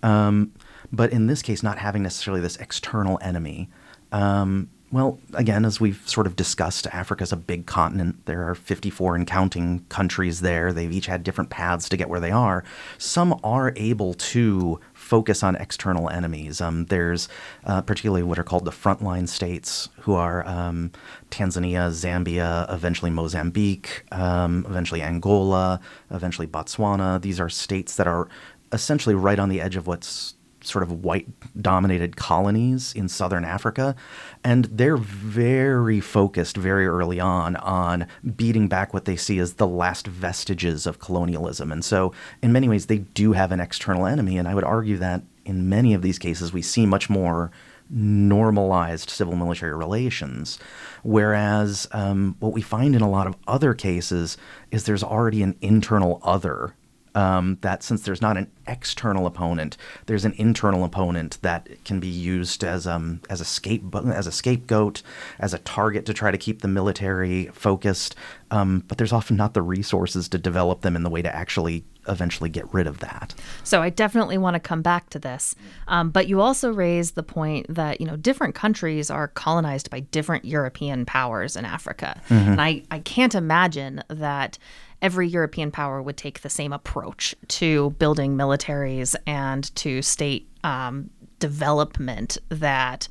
Um, 0.04 0.52
but 0.92 1.12
in 1.12 1.28
this 1.28 1.42
case, 1.42 1.64
not 1.64 1.80
having 1.80 2.04
necessarily 2.04 2.42
this 2.42 2.58
external 2.58 3.18
enemy. 3.22 3.70
Um, 4.12 4.70
well, 4.92 5.20
again, 5.34 5.66
as 5.66 5.82
we've 5.82 6.02
sort 6.08 6.28
of 6.28 6.36
discussed, 6.36 6.88
Africa's 6.88 7.32
a 7.32 7.36
big 7.38 7.66
continent. 7.66 8.26
There 8.26 8.48
are 8.48 8.54
54 8.54 9.16
and 9.16 9.28
counting 9.28 9.84
countries 9.90 10.42
there. 10.42 10.72
They've 10.72 10.92
each 10.92 11.08
had 11.08 11.24
different 11.24 11.50
paths 11.50 11.90
to 11.90 11.98
get 11.98 12.08
where 12.08 12.20
they 12.20 12.32
are. 12.32 12.64
Some 12.98 13.40
are 13.44 13.74
able 13.76 14.14
to 14.14 14.80
focus 14.94 15.42
on 15.42 15.56
external 15.56 16.10
enemies. 16.10 16.62
Um, 16.62 16.86
there's 16.86 17.28
uh, 17.66 17.82
particularly 17.82 18.24
what 18.24 18.38
are 18.38 18.44
called 18.44 18.66
the 18.66 18.72
frontline 18.72 19.28
states, 19.28 19.90
who 20.02 20.14
are 20.14 20.48
um, 20.48 20.92
Tanzania, 21.32 21.90
Zambia, 21.90 22.72
eventually 22.72 23.12
Mozambique, 23.12 24.04
um, 24.12 24.66
eventually 24.70 25.02
Angola, 25.02 25.80
eventually 26.12 26.48
Botswana. 26.48 27.20
These 27.22 27.40
are 27.40 27.50
states 27.50 27.96
that 27.96 28.08
are 28.08 28.30
essentially 28.72 29.16
right 29.16 29.40
on 29.40 29.50
the 29.50 29.62
edge 29.62 29.76
of 29.76 29.88
what's 29.88 30.35
sort 30.66 30.84
of 30.84 31.04
white 31.04 31.28
dominated 31.62 32.16
colonies 32.16 32.94
in 32.94 33.08
southern 33.08 33.46
Africa. 33.46 33.96
And 34.44 34.66
they're 34.66 34.98
very 34.98 36.00
focused 36.00 36.58
very 36.58 36.88
early 36.88 37.20
on 37.20 37.56
on 37.58 38.08
beating 38.36 38.68
back 38.68 38.94
what 38.94 39.06
they 39.06 39.16
see 39.16 39.40
as 39.40 39.54
the 39.54 39.68
last 39.68 40.08
vestiges 40.08 40.86
of 40.86 41.00
colonialism. 41.00 41.72
And 41.72 41.84
so, 41.84 42.14
in 42.42 42.52
many 42.52 42.70
ways, 42.70 42.86
they 42.88 43.00
do 43.00 43.34
have 43.34 43.52
an 43.52 43.60
external 43.60 44.06
enemy. 44.06 44.38
And 44.38 44.48
I 44.48 44.56
would 44.56 44.64
argue 44.64 44.98
that 44.98 45.24
in 45.46 45.70
many 45.70 45.94
of 45.94 46.02
these 46.02 46.20
cases, 46.20 46.52
we 46.52 46.62
see 46.62 46.86
much 46.86 47.10
more 47.10 47.52
normalized 47.90 49.10
civil 49.10 49.36
military 49.36 49.76
relations. 49.76 50.58
Whereas 51.04 51.88
um, 51.92 52.36
what 52.40 52.54
we 52.54 52.62
find 52.62 52.96
in 52.96 53.02
a 53.02 53.10
lot 53.10 53.28
of 53.28 53.36
other 53.48 53.74
cases 53.74 54.38
is 54.72 54.86
there's 54.86 55.04
already 55.04 55.44
an 55.44 55.56
internal 55.62 56.20
other 56.24 56.76
um, 57.16 57.58
that 57.62 57.82
since 57.82 58.04
there's 58.04 58.22
not 58.22 58.38
an 58.38 58.52
external 58.68 59.26
opponent, 59.26 59.78
there's 60.06 60.26
an 60.26 60.34
internal 60.38 60.84
opponent 60.84 61.40
that 61.42 61.70
can 61.86 62.00
be 62.00 62.08
used 62.08 62.64
as 62.64 62.86
um, 62.86 63.22
as 63.30 63.42
a 63.42 63.46
scape 63.46 63.84
as 63.96 64.28
a 64.28 64.32
scapegoat, 64.32 65.02
as 65.40 65.54
a 65.54 65.60
target 65.60 66.06
to 66.06 66.14
try 66.14 66.30
to 66.30 66.38
keep 66.38 66.62
the 66.62 66.68
military 66.68 67.46
focused. 67.54 68.16
Um, 68.52 68.84
but 68.88 68.98
there's 68.98 69.14
often 69.14 69.36
not 69.36 69.54
the 69.54 69.62
resources 69.62 70.30
to 70.30 70.38
develop 70.38 70.82
them 70.82 70.96
in 70.96 71.04
the 71.04 71.10
way 71.10 71.22
to 71.22 71.36
actually 71.36 71.84
eventually 72.08 72.50
get 72.50 72.72
rid 72.74 72.86
of 72.86 73.00
that. 73.00 73.34
So 73.64 73.82
I 73.82 73.90
definitely 73.90 74.38
want 74.38 74.54
to 74.54 74.60
come 74.60 74.84
back 74.84 75.10
to 75.10 75.20
this. 75.20 75.56
Um, 75.88 76.12
but 76.12 76.28
you 76.28 76.42
also 76.42 76.72
raised 76.72 77.16
the 77.16 77.24
point 77.24 77.66
that, 77.74 78.00
you 78.00 78.06
know, 78.06 78.16
different 78.16 78.54
countries 78.54 79.10
are 79.10 79.30
colonized 79.30 79.90
by 79.90 80.02
different 80.02 80.46
European 80.46 81.06
powers 81.06 81.56
in 81.56 81.66
Africa. 81.66 82.22
Mm-hmm. 82.30 82.52
And 82.52 82.62
I, 82.62 82.84
I 82.92 83.00
can't 83.00 83.34
imagine 83.34 84.04
that 84.10 84.60
every 85.02 85.28
European 85.28 85.72
power 85.72 86.02
would 86.02 86.18
take 86.18 86.42
the 86.42 86.50
same 86.50 86.74
approach 86.74 87.36
to 87.48 87.92
building 87.92 88.36
militaries 88.36 89.16
and 89.28 89.76
to 89.76 90.02
state 90.02 90.50
um, 90.64 91.10
development 91.40 92.38
that 92.50 93.08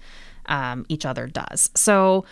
um, 0.46 0.84
each 0.88 1.06
other 1.06 1.26
does. 1.26 1.70
So, 1.74 2.24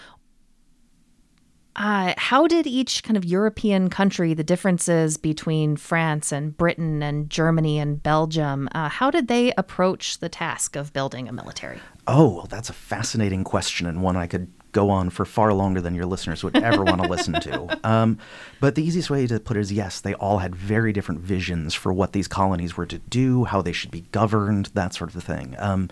uh, 1.75 2.13
how 2.19 2.47
did 2.47 2.67
each 2.67 3.03
kind 3.03 3.17
of 3.17 3.25
European 3.25 3.89
country, 3.89 4.35
the 4.35 4.45
differences 4.45 5.17
between 5.17 5.77
France 5.77 6.31
and 6.31 6.55
Britain 6.55 7.03
and 7.03 7.31
Germany 7.31 7.79
and 7.79 8.03
Belgium, 8.03 8.69
uh, 8.75 8.91
how 8.91 9.11
did 9.11 9.27
they 9.29 9.55
approach 9.57 10.19
the 10.19 10.29
task 10.29 10.77
of 10.77 10.93
building 10.93 11.29
a 11.29 11.33
military? 11.33 11.81
Oh, 12.07 12.29
well, 12.29 12.47
that's 12.47 12.69
a 12.69 12.75
fascinating 12.75 13.43
question 13.43 13.87
and 13.87 14.03
one 14.03 14.17
I 14.17 14.27
could 14.27 14.53
go 14.73 14.91
on 14.91 15.11
for 15.11 15.25
far 15.25 15.53
longer 15.53 15.81
than 15.81 15.95
your 15.95 16.07
listeners 16.07 16.43
would 16.43 16.57
ever 16.57 16.83
want 16.83 17.03
to 17.03 17.09
listen 17.09 17.35
to. 17.35 17.79
Um, 17.85 18.19
but 18.61 18.77
the 18.77 18.85
easiest 18.85 19.11
way 19.11 19.27
to 19.27 19.41
put 19.41 19.57
it 19.57 19.61
is 19.61 19.73
yes, 19.73 20.01
they 20.01 20.15
all 20.15 20.39
had 20.39 20.55
very 20.55 20.93
different 20.93 21.21
visions 21.21 21.75
for 21.75 21.93
what 21.93 22.13
these 22.13 22.29
colonies 22.29 22.77
were 22.77 22.87
to 22.87 22.99
do, 22.99 23.45
how 23.45 23.61
they 23.61 23.73
should 23.73 23.91
be 23.91 24.03
governed, 24.13 24.67
that 24.75 24.95
sort 24.95 25.15
of 25.15 25.23
thing. 25.23 25.57
Um, 25.59 25.91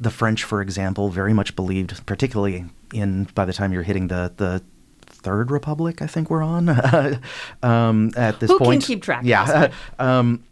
the 0.00 0.10
French, 0.10 0.42
for 0.42 0.60
example, 0.60 1.08
very 1.08 1.32
much 1.32 1.54
believed, 1.54 2.04
particularly 2.06 2.64
in 2.92 3.24
by 3.34 3.44
the 3.44 3.52
time 3.52 3.72
you're 3.72 3.84
hitting 3.84 4.08
the 4.08 4.32
the 4.36 4.62
Third 5.06 5.50
Republic, 5.50 6.02
I 6.02 6.06
think 6.06 6.30
we're 6.30 6.42
on 6.42 6.68
um, 7.62 8.10
at 8.16 8.40
this 8.40 8.50
Who 8.50 8.58
point. 8.58 8.68
Who 8.68 8.72
can 8.72 8.80
keep 8.80 9.02
track? 9.02 9.22
Yeah. 9.24 9.70
Um, 9.98 10.42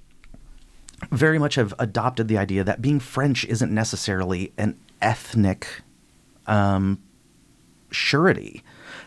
very 1.13 1.39
much 1.39 1.55
have 1.55 1.75
adopted 1.79 2.29
the 2.29 2.39
idea 2.39 2.65
that 2.65 2.83
being 2.83 3.01
French 3.01 3.45
isn't 3.45 3.73
necessarily 3.73 4.53
an 4.59 4.79
ethnic 5.01 5.83
um, 6.47 7.01
surety 7.90 8.62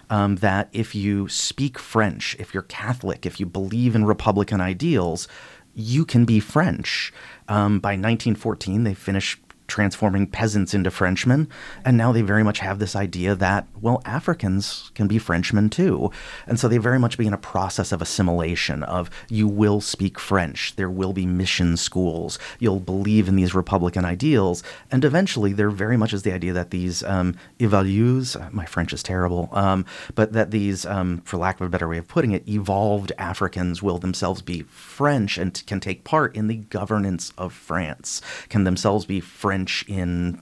um, 0.09 0.38
that 0.38 0.69
if 0.73 0.93
you 0.93 1.27
speak 1.27 1.79
French, 1.79 2.35
if 2.39 2.53
you're 2.53 2.63
Catholic, 2.63 3.25
if 3.25 3.39
you 3.39 3.45
believe 3.45 3.95
in 3.95 4.05
Republican 4.05 4.61
ideals, 4.61 5.27
you 5.73 6.05
can 6.05 6.25
be 6.25 6.39
French. 6.39 7.13
Um, 7.47 7.79
by 7.79 7.91
1914, 7.91 8.83
they 8.83 8.93
finished 8.93 9.39
transforming 9.72 10.28
peasants 10.28 10.74
into 10.74 10.92
Frenchmen. 10.92 11.48
And 11.86 11.96
now 11.96 12.12
they 12.12 12.22
very 12.22 12.44
much 12.44 12.60
have 12.60 12.78
this 12.78 12.96
idea 12.96 13.36
that, 13.36 13.66
well, 13.80 14.01
Africans 14.04 14.92
can 14.96 15.08
be 15.08 15.18
Frenchmen 15.18 15.70
too. 15.70 16.12
And 16.46 16.60
so 16.60 16.68
they 16.68 16.78
very 16.78 17.00
much 17.00 17.18
begin 17.18 17.34
a 17.34 17.38
process 17.38 17.94
of 17.94 18.01
assimilation 18.01 18.84
of 18.84 19.10
you 19.30 19.48
will 19.48 19.80
speak 19.80 20.20
French, 20.20 20.75
there 20.75 20.90
will 20.90 21.13
be 21.13 21.25
mission 21.25 21.78
schools, 21.78 22.38
you'll 22.60 22.82
believe 22.82 23.30
in 23.30 23.38
these 23.38 23.56
Republican 23.56 24.04
ideals. 24.04 24.62
And 24.92 25.06
eventually 25.06 25.54
there 25.54 25.70
very 25.70 25.96
much 25.96 26.13
is 26.13 26.24
the 26.24 26.34
idea 26.34 26.51
that 26.51 26.72
these 26.72 27.01
um, 27.04 27.36
évolués, 27.60 28.36
my 28.51 28.66
French 28.66 28.92
is 28.92 29.01
terrible, 29.01 29.48
um, 29.54 29.86
but 30.16 30.34
that 30.34 30.51
these, 30.51 30.86
um, 30.86 31.22
for 31.24 31.38
lack 31.38 31.62
of 31.62 31.68
a 31.68 31.70
better 31.70 31.88
way 31.88 31.98
of 31.98 32.10
putting 32.10 32.34
it, 32.34 32.48
evolved 32.48 33.13
Africans 33.18 33.82
will 33.82 34.00
themselves 34.00 34.42
be 34.42 34.63
French 34.63 35.38
and 35.38 35.66
can 35.66 35.80
take 35.80 36.04
part 36.04 36.36
in 36.36 36.48
the 36.48 36.58
governance 36.58 37.32
of 37.38 37.54
France, 37.54 38.22
can 38.50 38.66
themselves 38.66 39.06
be 39.06 39.22
French 39.22 39.61
French 39.62 39.86
in 39.88 40.41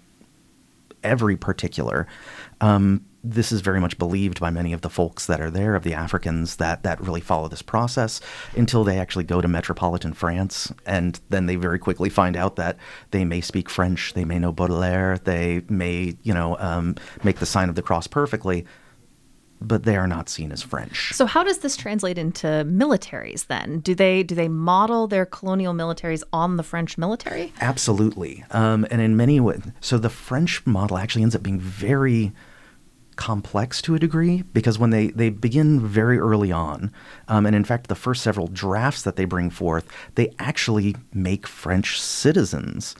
every 1.04 1.38
particular. 1.38 2.08
Um, 2.62 3.06
this 3.22 3.52
is 3.52 3.60
very 3.60 3.82
much 3.82 3.98
believed 3.98 4.40
by 4.40 4.50
many 4.50 4.72
of 4.72 4.80
the 4.80 4.90
folks 4.90 5.26
that 5.26 5.42
are 5.42 5.52
there, 5.52 5.76
of 5.76 5.84
the 5.84 5.94
Africans 5.94 6.56
that, 6.56 6.84
that 6.84 7.02
really 7.02 7.20
follow 7.20 7.50
this 7.50 7.62
process 7.62 8.22
until 8.56 8.86
they 8.86 8.98
actually 8.98 9.26
go 9.26 9.42
to 9.42 9.48
metropolitan 9.48 10.14
France. 10.14 10.72
And 10.86 11.20
then 11.30 11.46
they 11.46 11.58
very 11.58 11.80
quickly 11.80 12.10
find 12.10 12.38
out 12.38 12.56
that 12.56 12.78
they 13.12 13.26
may 13.26 13.42
speak 13.42 13.70
French, 13.70 14.14
they 14.14 14.24
may 14.24 14.40
know 14.40 14.54
Baudelaire, 14.54 15.18
they 15.18 15.64
may, 15.68 16.16
you 16.24 16.34
know, 16.34 16.58
um, 16.60 16.96
make 17.24 17.40
the 17.40 17.46
sign 17.46 17.68
of 17.68 17.76
the 17.76 17.82
cross 17.82 18.08
perfectly, 18.08 18.66
but 19.62 19.84
they 19.84 19.96
are 19.96 20.08
not 20.08 20.30
seen 20.30 20.52
as 20.52 20.62
French. 20.62 21.14
So 21.14 21.26
how 21.26 21.44
does 21.44 21.60
this 21.60 21.76
translate 21.76 22.18
into 22.18 22.48
militaries 22.48 23.48
then? 23.48 23.80
Do 23.80 23.94
they 23.94 24.24
do 24.24 24.36
they 24.36 24.48
model 24.48 25.08
their 25.08 25.26
colonial 25.26 25.74
militaries 25.74 26.24
on 26.32 26.58
the 26.58 26.64
French 26.64 26.98
military? 26.98 27.54
Absolutely, 27.62 28.44
um, 28.52 28.86
and 28.92 29.02
in 29.02 29.18
many 29.18 29.40
ways, 29.40 29.62
so 29.82 29.98
the 29.98 30.10
French 30.10 30.66
model 30.66 30.98
actually 30.98 31.24
ends 31.24 31.36
up 31.36 31.44
being 31.44 31.60
very 31.60 32.32
complex 33.20 33.82
to 33.82 33.96
a 33.96 34.00
degree 34.00 34.44
because 34.54 34.80
when 34.80 34.92
they, 34.92 35.08
they 35.08 35.30
begin 35.30 35.86
very 35.86 36.18
early 36.18 36.54
on, 36.54 36.90
um, 37.28 37.46
and 37.46 37.54
in 37.54 37.66
fact, 37.66 37.88
the 37.88 37.96
first 37.96 38.24
several 38.24 38.48
drafts 38.48 39.02
that 39.02 39.18
they 39.18 39.26
bring 39.26 39.50
forth, 39.50 39.86
they 40.16 40.34
actually 40.40 40.96
make 41.14 41.46
French 41.46 42.00
citizens. 42.00 42.96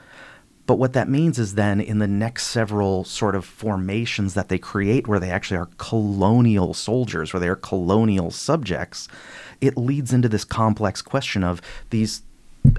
But 0.70 0.78
what 0.78 0.94
that 0.94 1.10
means 1.10 1.40
is 1.40 1.56
then 1.56 1.82
in 1.82 1.98
the 1.98 2.08
next 2.08 2.46
several 2.46 3.04
sort 3.04 3.34
of 3.34 3.44
formations 3.44 4.36
that 4.36 4.50
they 4.50 4.60
create, 4.60 5.08
where 5.08 5.20
they 5.20 5.32
actually 5.32 5.58
are 5.58 5.70
colonial 5.80 6.76
soldiers, 6.76 7.34
where 7.34 7.40
they 7.40 7.48
are 7.48 7.56
colonial 7.56 8.30
subjects, 8.30 9.08
it 9.62 9.78
leads 9.78 10.14
into 10.14 10.30
this 10.30 10.46
complex 10.46 11.02
question 11.02 11.44
of 11.44 11.60
these 11.90 12.22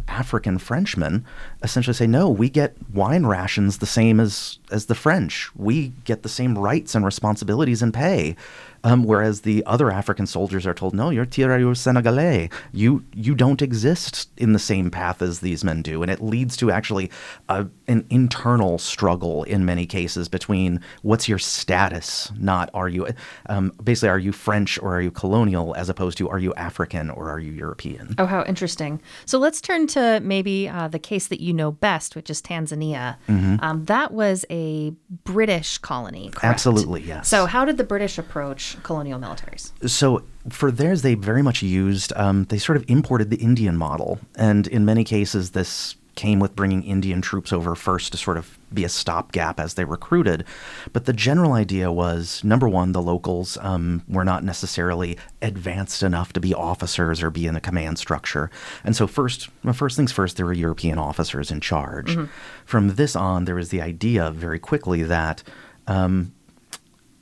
African 0.06 0.58
Frenchmen 0.58 1.24
essentially 1.64 1.94
say, 1.94 2.06
no, 2.06 2.28
we 2.28 2.48
get 2.48 2.76
wine 2.92 3.26
rations 3.26 3.78
the 3.78 3.86
same 3.86 4.20
as 4.20 4.60
as 4.70 4.86
the 4.86 4.94
French. 4.94 5.50
We 5.56 5.88
get 6.04 6.22
the 6.22 6.28
same 6.28 6.56
rights 6.56 6.94
and 6.94 7.04
responsibilities 7.04 7.82
and 7.82 7.92
pay. 7.92 8.36
Um, 8.82 9.04
whereas 9.04 9.42
the 9.42 9.64
other 9.66 9.90
African 9.90 10.26
soldiers 10.26 10.66
are 10.66 10.74
told, 10.74 10.94
no, 10.94 11.10
you're 11.10 11.26
tirailleur 11.26 11.76
Senegalais. 11.76 12.50
You 12.72 13.04
you 13.12 13.34
don't 13.34 13.60
exist 13.62 14.30
in 14.36 14.52
the 14.52 14.58
same 14.58 14.90
path 14.90 15.20
as 15.22 15.40
these 15.40 15.62
men 15.64 15.82
do, 15.82 16.02
and 16.02 16.10
it 16.10 16.22
leads 16.22 16.56
to 16.58 16.70
actually 16.70 17.10
a, 17.48 17.66
an 17.88 18.06
internal 18.10 18.78
struggle 18.78 19.44
in 19.44 19.64
many 19.64 19.86
cases 19.86 20.28
between 20.28 20.80
what's 21.02 21.28
your 21.28 21.38
status, 21.38 22.32
not 22.38 22.70
are 22.72 22.88
you 22.88 23.06
um, 23.46 23.72
basically 23.82 24.08
are 24.08 24.18
you 24.18 24.32
French 24.32 24.78
or 24.82 24.96
are 24.96 25.02
you 25.02 25.10
colonial, 25.10 25.74
as 25.76 25.88
opposed 25.88 26.16
to 26.18 26.28
are 26.28 26.38
you 26.38 26.54
African 26.54 27.10
or 27.10 27.28
are 27.28 27.38
you 27.38 27.52
European. 27.52 28.14
Oh, 28.18 28.26
how 28.26 28.44
interesting! 28.44 29.02
So 29.26 29.38
let's 29.38 29.60
turn 29.60 29.86
to 29.88 30.20
maybe 30.22 30.68
uh, 30.68 30.88
the 30.88 30.98
case 30.98 31.28
that 31.28 31.40
you 31.40 31.52
know 31.52 31.70
best, 31.70 32.16
which 32.16 32.30
is 32.30 32.40
Tanzania. 32.40 33.16
Mm-hmm. 33.28 33.56
Um, 33.60 33.84
that 33.84 34.12
was 34.12 34.44
a 34.50 34.90
British 35.24 35.78
colony. 35.78 36.30
Correct? 36.30 36.44
Absolutely, 36.44 37.02
yes. 37.02 37.28
So 37.28 37.46
how 37.46 37.64
did 37.64 37.76
the 37.76 37.84
British 37.84 38.16
approach? 38.16 38.69
British 38.70 38.86
colonial 38.86 39.18
militaries? 39.18 39.72
So 39.88 40.22
for 40.48 40.70
theirs, 40.70 41.02
they 41.02 41.14
very 41.14 41.42
much 41.42 41.62
used, 41.62 42.12
um, 42.16 42.44
they 42.44 42.58
sort 42.58 42.76
of 42.76 42.84
imported 42.88 43.30
the 43.30 43.36
Indian 43.36 43.76
model. 43.76 44.18
And 44.36 44.66
in 44.66 44.84
many 44.84 45.04
cases, 45.04 45.50
this 45.50 45.96
came 46.16 46.40
with 46.40 46.56
bringing 46.56 46.82
Indian 46.82 47.22
troops 47.22 47.52
over 47.52 47.74
first 47.74 48.12
to 48.12 48.18
sort 48.18 48.36
of 48.36 48.58
be 48.74 48.84
a 48.84 48.88
stopgap 48.88 49.58
as 49.58 49.74
they 49.74 49.84
recruited. 49.84 50.44
But 50.92 51.06
the 51.06 51.12
general 51.12 51.52
idea 51.52 51.90
was 51.90 52.42
number 52.44 52.68
one, 52.68 52.92
the 52.92 53.00
locals 53.00 53.56
um, 53.60 54.02
were 54.08 54.24
not 54.24 54.44
necessarily 54.44 55.16
advanced 55.40 56.02
enough 56.02 56.32
to 56.34 56.40
be 56.40 56.52
officers 56.52 57.22
or 57.22 57.30
be 57.30 57.46
in 57.46 57.56
a 57.56 57.60
command 57.60 57.98
structure. 57.98 58.50
And 58.84 58.94
so, 58.94 59.06
first, 59.06 59.48
well, 59.64 59.72
first 59.72 59.96
things 59.96 60.12
first, 60.12 60.36
there 60.36 60.46
were 60.46 60.52
European 60.52 60.98
officers 60.98 61.50
in 61.50 61.60
charge. 61.60 62.10
Mm-hmm. 62.10 62.24
From 62.66 62.96
this 62.96 63.16
on, 63.16 63.44
there 63.44 63.54
was 63.54 63.70
the 63.70 63.80
idea 63.80 64.30
very 64.30 64.58
quickly 64.58 65.02
that 65.04 65.42
um, 65.86 66.32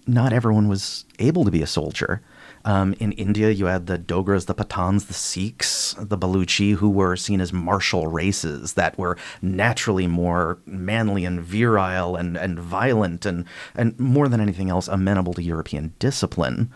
not 0.09 0.33
everyone 0.33 0.69
was 0.69 1.05
able 1.19 1.45
to 1.45 1.51
be 1.51 1.63
a 1.63 1.67
soldier. 1.67 2.23
Um, 2.65 2.95
in 2.99 3.13
India, 3.13 3.51
you 3.51 3.67
had 3.67 3.87
the 3.87 3.99
Dogras, 3.99 4.47
the 4.47 4.55
Pathans, 4.55 5.07
the 5.07 5.15
Sikhs, 5.15 5.95
the 5.99 6.19
Baluchi, 6.19 6.75
who 6.75 6.91
were 6.91 7.17
seen 7.17 7.41
as 7.41 7.53
martial 7.53 8.09
races 8.09 8.73
that 8.73 8.99
were 8.99 9.17
naturally 9.41 10.07
more 10.07 10.59
manly 10.67 11.25
and 11.25 11.41
virile 11.41 12.17
and, 12.17 12.37
and 12.37 12.59
violent 12.59 13.25
and, 13.25 13.45
and 13.75 13.99
more 13.99 14.29
than 14.29 14.41
anything 14.41 14.71
else 14.71 14.89
amenable 14.89 15.35
to 15.35 15.43
European 15.43 15.95
discipline. 15.99 16.71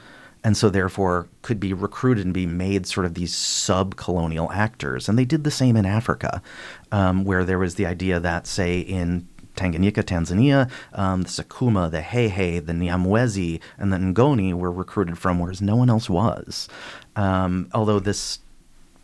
And 0.44 0.56
so, 0.56 0.70
therefore, 0.70 1.28
could 1.42 1.60
be 1.60 1.72
recruited 1.72 2.24
and 2.24 2.34
be 2.34 2.46
made 2.46 2.86
sort 2.86 3.06
of 3.06 3.14
these 3.14 3.34
sub 3.34 3.94
colonial 3.96 4.50
actors. 4.50 5.08
And 5.08 5.16
they 5.16 5.24
did 5.24 5.44
the 5.44 5.52
same 5.52 5.76
in 5.76 5.86
Africa, 5.86 6.42
um, 6.90 7.24
where 7.24 7.44
there 7.44 7.60
was 7.60 7.76
the 7.76 7.86
idea 7.86 8.18
that, 8.18 8.46
say, 8.46 8.80
in 8.80 9.28
Tanganyika, 9.56 10.02
Tanzania, 10.02 10.70
um, 10.94 11.22
the 11.22 11.28
Sukuma, 11.28 11.90
the 11.90 12.00
Hehe, 12.00 12.64
the 12.64 12.72
Nyamwezi, 12.72 13.60
and 13.78 13.92
the 13.92 13.98
Ngoni 13.98 14.54
were 14.54 14.72
recruited 14.72 15.18
from, 15.18 15.38
whereas 15.38 15.62
no 15.62 15.76
one 15.76 15.90
else 15.90 16.08
was. 16.08 16.68
Um, 17.16 17.68
although 17.74 17.98
this 17.98 18.38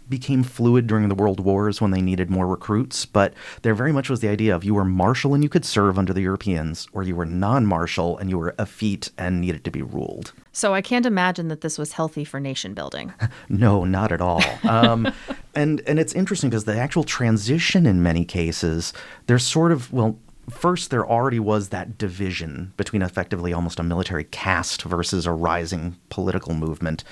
became 0.09 0.43
fluid 0.43 0.87
during 0.87 1.09
the 1.09 1.14
world 1.14 1.40
wars 1.40 1.81
when 1.81 1.90
they 1.90 2.00
needed 2.00 2.31
more 2.31 2.47
recruits, 2.47 3.05
but 3.05 3.35
there 3.62 3.75
very 3.75 3.93
much 3.93 4.09
was 4.09 4.21
the 4.21 4.28
idea 4.28 4.55
of 4.55 4.64
you 4.64 4.75
were 4.75 4.85
martial 4.85 5.35
and 5.35 5.43
you 5.43 5.50
could 5.50 5.64
serve 5.64 5.99
under 5.99 6.12
the 6.12 6.23
Europeans, 6.23 6.88
or 6.93 7.02
you 7.02 7.14
were 7.14 7.26
non 7.26 7.67
martial 7.67 8.17
and 8.19 8.31
you 8.31 8.38
were 8.38 8.55
effete 8.59 9.11
and 9.19 9.40
needed 9.40 9.64
to 9.64 9.71
be 9.71 9.83
ruled. 9.83 10.33
So 10.52 10.75
I 10.75 10.81
can't 10.81 11.07
imagine 11.07 11.49
that 11.49 11.61
this 11.61 11.78
was 11.78 11.93
healthy 11.93 12.25
for 12.25 12.40
nation 12.40 12.75
building. 12.75 13.12
no, 13.49 13.85
not 13.85 14.12
at 14.12 14.21
all. 14.21 14.43
Um, 14.62 15.12
and 15.55 15.83
and 15.87 15.99
it's 15.99 16.14
interesting 16.14 16.50
because 16.50 16.64
the 16.64 16.78
actual 16.78 17.05
transition 17.05 17.87
in 17.87 18.02
many 18.02 18.25
cases, 18.25 18.93
there's 19.26 19.45
sort 19.45 19.73
of 19.73 19.93
well, 19.93 20.19
first 20.50 20.90
there 20.90 21.07
already 21.07 21.38
was 21.38 21.69
that 21.69 21.99
division 21.99 22.73
between 22.76 23.02
effectively 23.02 23.52
almost 23.52 23.78
a 23.78 23.83
military 23.83 24.25
caste 24.25 24.83
versus 24.83 25.26
a 25.26 25.33
rising 25.33 25.97
political 26.09 26.55
movement. 26.55 27.05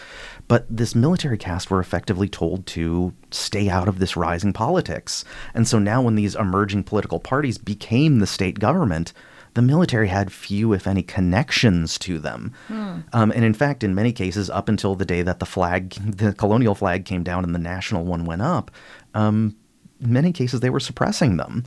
But 0.49 0.67
this 0.71 0.95
military 0.95 1.39
caste 1.39 1.71
were 1.71 1.81
effectively 1.81 2.29
told 2.29 2.67
to 2.69 3.13
stay 3.31 3.69
out 3.69 3.89
of 3.89 3.99
this 3.99 4.17
rising 4.17 4.53
politics. 4.53 5.25
And 5.55 5.67
so 5.67 5.79
now 5.79 6.03
when 6.03 6.15
these 6.15 6.35
emerging 6.35 6.85
political 6.85 7.21
parties 7.21 7.59
became 7.59 8.19
the 8.19 8.27
state 8.27 8.59
government, 8.59 9.13
the 9.55 9.63
military 9.63 10.09
had 10.09 10.31
few, 10.31 10.75
if 10.75 10.87
any, 10.87 11.03
connections 11.03 11.99
to 12.01 12.19
them. 12.19 12.53
Hmm. 12.69 12.99
Um, 13.15 13.33
and 13.33 13.43
in 13.43 13.55
fact, 13.55 13.83
in 13.83 13.95
many 13.95 14.13
cases, 14.13 14.51
up 14.51 14.69
until 14.69 14.95
the 14.95 15.07
day 15.07 15.23
that 15.23 15.39
the 15.39 15.47
flag, 15.47 15.91
the 16.17 16.35
colonial 16.35 16.75
flag 16.75 17.07
came 17.07 17.23
down 17.23 17.43
and 17.43 17.55
the 17.55 17.59
national 17.59 18.05
one 18.05 18.27
went 18.27 18.43
up, 18.43 18.71
um, 19.15 19.57
many 19.99 20.31
cases 20.31 20.61
they 20.61 20.69
were 20.69 20.79
suppressing 20.79 21.39
them. 21.39 21.65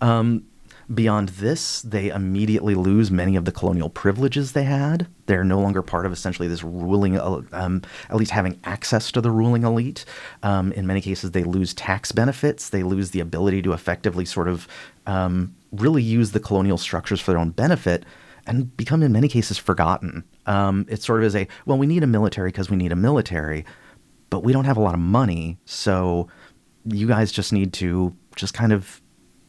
Um, 0.00 0.44
Beyond 0.92 1.30
this, 1.30 1.82
they 1.82 2.08
immediately 2.08 2.74
lose 2.74 3.10
many 3.10 3.36
of 3.36 3.44
the 3.44 3.52
colonial 3.52 3.88
privileges 3.88 4.52
they 4.52 4.64
had. 4.64 5.06
They're 5.26 5.44
no 5.44 5.60
longer 5.60 5.80
part 5.80 6.06
of 6.06 6.12
essentially 6.12 6.48
this 6.48 6.64
ruling, 6.64 7.18
uh, 7.18 7.42
um, 7.52 7.82
at 8.10 8.16
least 8.16 8.32
having 8.32 8.58
access 8.64 9.12
to 9.12 9.20
the 9.20 9.30
ruling 9.30 9.62
elite. 9.62 10.04
Um, 10.42 10.72
in 10.72 10.86
many 10.86 11.00
cases, 11.00 11.30
they 11.30 11.44
lose 11.44 11.72
tax 11.74 12.12
benefits. 12.12 12.68
They 12.68 12.82
lose 12.82 13.10
the 13.10 13.20
ability 13.20 13.62
to 13.62 13.72
effectively 13.72 14.24
sort 14.24 14.48
of 14.48 14.66
um, 15.06 15.54
really 15.70 16.02
use 16.02 16.32
the 16.32 16.40
colonial 16.40 16.78
structures 16.78 17.20
for 17.20 17.30
their 17.32 17.40
own 17.40 17.50
benefit 17.50 18.04
and 18.46 18.76
become, 18.76 19.02
in 19.02 19.12
many 19.12 19.28
cases, 19.28 19.58
forgotten. 19.58 20.24
Um, 20.46 20.86
it 20.88 21.02
sort 21.02 21.20
of 21.20 21.26
is 21.26 21.36
a, 21.36 21.46
well, 21.66 21.78
we 21.78 21.86
need 21.86 22.02
a 22.02 22.08
military 22.08 22.48
because 22.48 22.70
we 22.70 22.76
need 22.76 22.92
a 22.92 22.96
military, 22.96 23.64
but 24.30 24.42
we 24.42 24.52
don't 24.52 24.64
have 24.64 24.76
a 24.76 24.80
lot 24.80 24.94
of 24.94 25.00
money. 25.00 25.58
So 25.64 26.28
you 26.84 27.06
guys 27.06 27.30
just 27.30 27.52
need 27.52 27.72
to 27.74 28.16
just 28.34 28.54
kind 28.54 28.72
of 28.72 29.01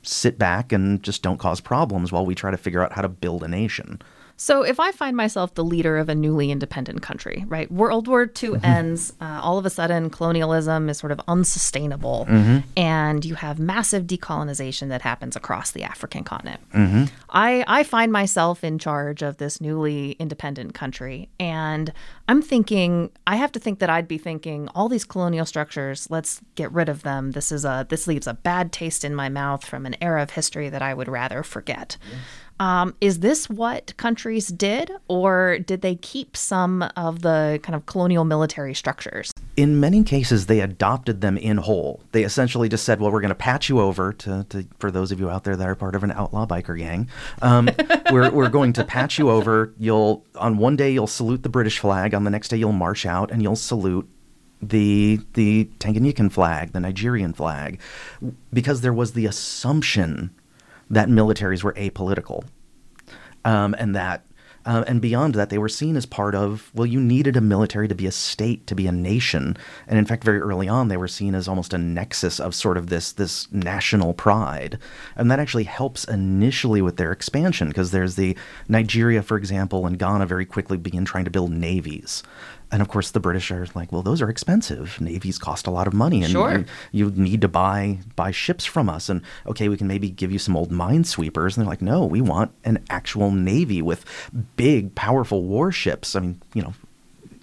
sit 0.03 0.37
back 0.37 0.71
and 0.71 1.01
just 1.01 1.23
don't 1.23 1.39
cause 1.39 1.61
problems 1.61 2.11
while 2.11 2.25
we 2.25 2.35
try 2.35 2.51
to 2.51 2.57
figure 2.57 2.83
out 2.83 2.93
how 2.93 3.01
to 3.01 3.09
build 3.09 3.43
a 3.43 3.47
nation. 3.47 4.01
So, 4.43 4.61
if 4.63 4.77
I 4.77 4.91
find 4.91 5.15
myself 5.15 5.53
the 5.53 5.63
leader 5.63 5.97
of 5.97 6.09
a 6.09 6.15
newly 6.15 6.51
independent 6.51 7.01
country, 7.01 7.45
right? 7.47 7.71
World 7.71 8.09
War 8.09 8.23
II 8.23 8.27
mm-hmm. 8.27 8.65
ends, 8.65 9.13
uh, 9.21 9.39
all 9.41 9.57
of 9.57 9.65
a 9.65 9.69
sudden, 9.69 10.09
colonialism 10.09 10.89
is 10.89 10.97
sort 10.97 11.13
of 11.13 11.21
unsustainable, 11.29 12.27
mm-hmm. 12.29 12.57
and 12.75 13.23
you 13.23 13.35
have 13.35 13.57
massive 13.57 14.03
decolonization 14.03 14.89
that 14.89 15.01
happens 15.01 15.37
across 15.37 15.71
the 15.71 15.83
African 15.83 16.25
continent. 16.25 16.59
Mm-hmm. 16.73 17.05
I, 17.29 17.63
I 17.69 17.83
find 17.83 18.11
myself 18.11 18.65
in 18.65 18.79
charge 18.79 19.21
of 19.21 19.37
this 19.37 19.61
newly 19.61 20.17
independent 20.19 20.73
country, 20.73 21.29
and 21.39 21.93
I'm 22.27 22.41
thinking, 22.41 23.11
I 23.25 23.37
have 23.37 23.53
to 23.53 23.59
think 23.59 23.79
that 23.79 23.89
I'd 23.89 24.09
be 24.09 24.17
thinking, 24.17 24.67
all 24.75 24.89
these 24.89 25.05
colonial 25.05 25.45
structures, 25.45 26.09
let's 26.09 26.41
get 26.55 26.69
rid 26.73 26.89
of 26.89 27.03
them. 27.03 27.31
This 27.31 27.49
is 27.49 27.63
a 27.63 27.85
this 27.89 28.07
leaves 28.07 28.27
a 28.27 28.33
bad 28.33 28.73
taste 28.73 29.05
in 29.05 29.15
my 29.15 29.29
mouth 29.29 29.65
from 29.65 29.85
an 29.85 29.95
era 30.01 30.21
of 30.21 30.31
history 30.31 30.67
that 30.67 30.81
I 30.81 30.93
would 30.93 31.07
rather 31.07 31.43
forget. 31.43 31.95
Yes. 32.11 32.19
Um, 32.59 32.95
is 33.01 33.19
this 33.19 33.49
what 33.49 33.95
countries 33.97 34.47
did, 34.47 34.91
or 35.07 35.59
did 35.59 35.81
they 35.81 35.95
keep 35.95 36.37
some 36.37 36.83
of 36.95 37.21
the 37.21 37.59
kind 37.63 37.75
of 37.75 37.85
colonial 37.85 38.23
military 38.23 38.73
structures? 38.73 39.31
In 39.57 39.79
many 39.79 40.03
cases, 40.03 40.45
they 40.45 40.61
adopted 40.61 41.21
them 41.21 41.37
in 41.37 41.57
whole. 41.57 42.01
They 42.11 42.23
essentially 42.23 42.69
just 42.69 42.83
said, 42.83 42.99
"Well, 42.99 43.11
we're 43.11 43.21
going 43.21 43.29
to 43.29 43.35
patch 43.35 43.69
you 43.69 43.79
over." 43.79 44.13
To, 44.13 44.45
to, 44.49 44.65
for 44.79 44.91
those 44.91 45.11
of 45.11 45.19
you 45.19 45.29
out 45.29 45.43
there 45.43 45.55
that 45.55 45.67
are 45.67 45.75
part 45.75 45.95
of 45.95 46.03
an 46.03 46.11
outlaw 46.11 46.45
biker 46.45 46.77
gang, 46.77 47.09
um, 47.41 47.69
we're 48.11 48.31
we're 48.31 48.49
going 48.49 48.73
to 48.73 48.83
patch 48.83 49.17
you 49.17 49.29
over. 49.29 49.73
You'll 49.77 50.23
on 50.35 50.57
one 50.57 50.75
day 50.75 50.91
you'll 50.91 51.07
salute 51.07 51.43
the 51.43 51.49
British 51.49 51.79
flag, 51.79 52.13
on 52.13 52.23
the 52.23 52.31
next 52.31 52.49
day 52.49 52.57
you'll 52.57 52.71
march 52.71 53.05
out 53.05 53.31
and 53.31 53.41
you'll 53.41 53.55
salute 53.55 54.07
the 54.61 55.19
the 55.33 55.69
Tanganyikan 55.79 56.31
flag, 56.31 56.71
the 56.71 56.79
Nigerian 56.79 57.33
flag, 57.33 57.79
because 58.51 58.81
there 58.81 58.93
was 58.93 59.13
the 59.13 59.25
assumption 59.25 60.31
that 60.93 61.09
militaries 61.09 61.63
were 61.63 61.73
apolitical, 61.73 62.45
um, 63.43 63.75
and 63.77 63.95
that 63.95 64.25
uh, 64.65 64.83
and 64.87 65.01
beyond 65.01 65.35
that, 65.35 65.49
they 65.49 65.57
were 65.57 65.69
seen 65.69 65.97
as 65.97 66.05
part 66.05 66.35
of, 66.35 66.71
well, 66.73 66.85
you 66.85 66.99
needed 66.99 67.35
a 67.35 67.41
military 67.41 67.87
to 67.87 67.95
be 67.95 68.07
a 68.07 68.11
state, 68.11 68.65
to 68.67 68.75
be 68.75 68.87
a 68.87 68.91
nation. 68.91 69.57
And 69.87 69.99
in 69.99 70.05
fact, 70.05 70.23
very 70.23 70.39
early 70.39 70.69
on, 70.69 70.87
they 70.87 70.97
were 70.97 71.07
seen 71.07 71.35
as 71.35 71.47
almost 71.47 71.73
a 71.73 71.77
nexus 71.77 72.39
of 72.39 72.55
sort 72.55 72.77
of 72.77 72.87
this, 72.87 73.11
this 73.11 73.51
national 73.51 74.13
pride. 74.13 74.79
And 75.17 75.29
that 75.29 75.39
actually 75.39 75.65
helps 75.65 76.05
initially 76.05 76.81
with 76.81 76.95
their 76.95 77.11
expansion, 77.11 77.67
because 77.67 77.91
there's 77.91 78.15
the 78.15 78.37
Nigeria, 78.69 79.21
for 79.21 79.37
example, 79.37 79.85
and 79.85 79.99
Ghana 79.99 80.25
very 80.27 80.45
quickly 80.45 80.77
begin 80.77 81.03
trying 81.03 81.25
to 81.25 81.31
build 81.31 81.51
navies. 81.51 82.23
And 82.73 82.81
of 82.81 82.87
course, 82.87 83.11
the 83.11 83.19
British 83.19 83.51
are 83.51 83.67
like, 83.75 83.91
well, 83.91 84.01
those 84.01 84.19
are 84.19 84.29
expensive. 84.31 84.99
Navies 84.99 85.37
cost 85.37 85.67
a 85.67 85.69
lot 85.69 85.85
of 85.85 85.93
money, 85.93 86.23
and 86.23 86.31
sure. 86.31 86.65
you, 86.91 87.05
you, 87.05 87.11
need 87.11 87.41
to 87.41 87.47
buy 87.47 87.99
buy 88.15 88.31
ships 88.31 88.65
from 88.65 88.89
us. 88.89 89.09
And 89.09 89.21
okay, 89.45 89.69
we 89.69 89.77
can 89.77 89.85
maybe 89.85 90.09
give 90.09 90.31
you 90.31 90.39
some 90.39 90.57
old 90.57 90.71
minesweepers. 90.71 91.55
And 91.55 91.63
they're 91.63 91.69
like, 91.69 91.83
no, 91.83 92.03
we 92.03 92.19
want 92.19 92.51
an 92.65 92.83
actual 92.89 93.29
navy 93.29 93.83
with 93.83 94.03
big, 94.55 94.95
powerful 94.95 95.43
warships. 95.43 96.15
I 96.15 96.21
mean, 96.21 96.41
you 96.55 96.63
know, 96.63 96.73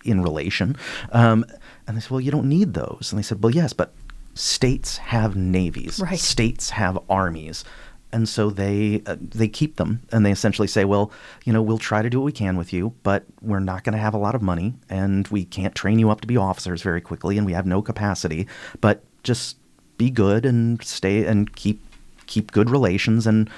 in 0.04 0.20
relation. 0.20 0.76
Um, 1.12 1.46
and 1.86 1.96
they 1.96 2.00
said, 2.00 2.10
well, 2.10 2.20
you 2.20 2.32
don't 2.32 2.48
need 2.48 2.74
those. 2.74 3.12
And 3.12 3.18
they 3.18 3.22
said, 3.22 3.40
well, 3.40 3.54
yes, 3.54 3.72
but 3.72 3.94
states 4.34 4.96
have 4.96 5.36
navies. 5.36 6.00
Right. 6.00 6.18
States 6.18 6.70
have 6.70 6.98
armies 7.08 7.64
and 8.12 8.28
so 8.28 8.50
they 8.50 9.02
uh, 9.06 9.16
they 9.20 9.48
keep 9.48 9.76
them 9.76 10.02
and 10.12 10.24
they 10.24 10.32
essentially 10.32 10.68
say 10.68 10.84
well 10.84 11.12
you 11.44 11.52
know 11.52 11.62
we'll 11.62 11.78
try 11.78 12.02
to 12.02 12.10
do 12.10 12.18
what 12.20 12.26
we 12.26 12.32
can 12.32 12.56
with 12.56 12.72
you 12.72 12.92
but 13.02 13.24
we're 13.40 13.60
not 13.60 13.84
going 13.84 13.92
to 13.92 13.98
have 13.98 14.14
a 14.14 14.18
lot 14.18 14.34
of 14.34 14.42
money 14.42 14.74
and 14.88 15.28
we 15.28 15.44
can't 15.44 15.74
train 15.74 15.98
you 15.98 16.10
up 16.10 16.20
to 16.20 16.26
be 16.26 16.36
officers 16.36 16.82
very 16.82 17.00
quickly 17.00 17.38
and 17.38 17.46
we 17.46 17.52
have 17.52 17.66
no 17.66 17.82
capacity. 17.82 18.46
But 18.80 19.02
just 19.22 19.56
be 19.98 20.10
good 20.10 20.44
and 20.46 20.82
stay 20.82 21.24
and 21.24 21.54
keep 21.56 21.82
keep 22.26 22.52
good 22.52 22.70
relations 22.70 23.26
and 23.26 23.50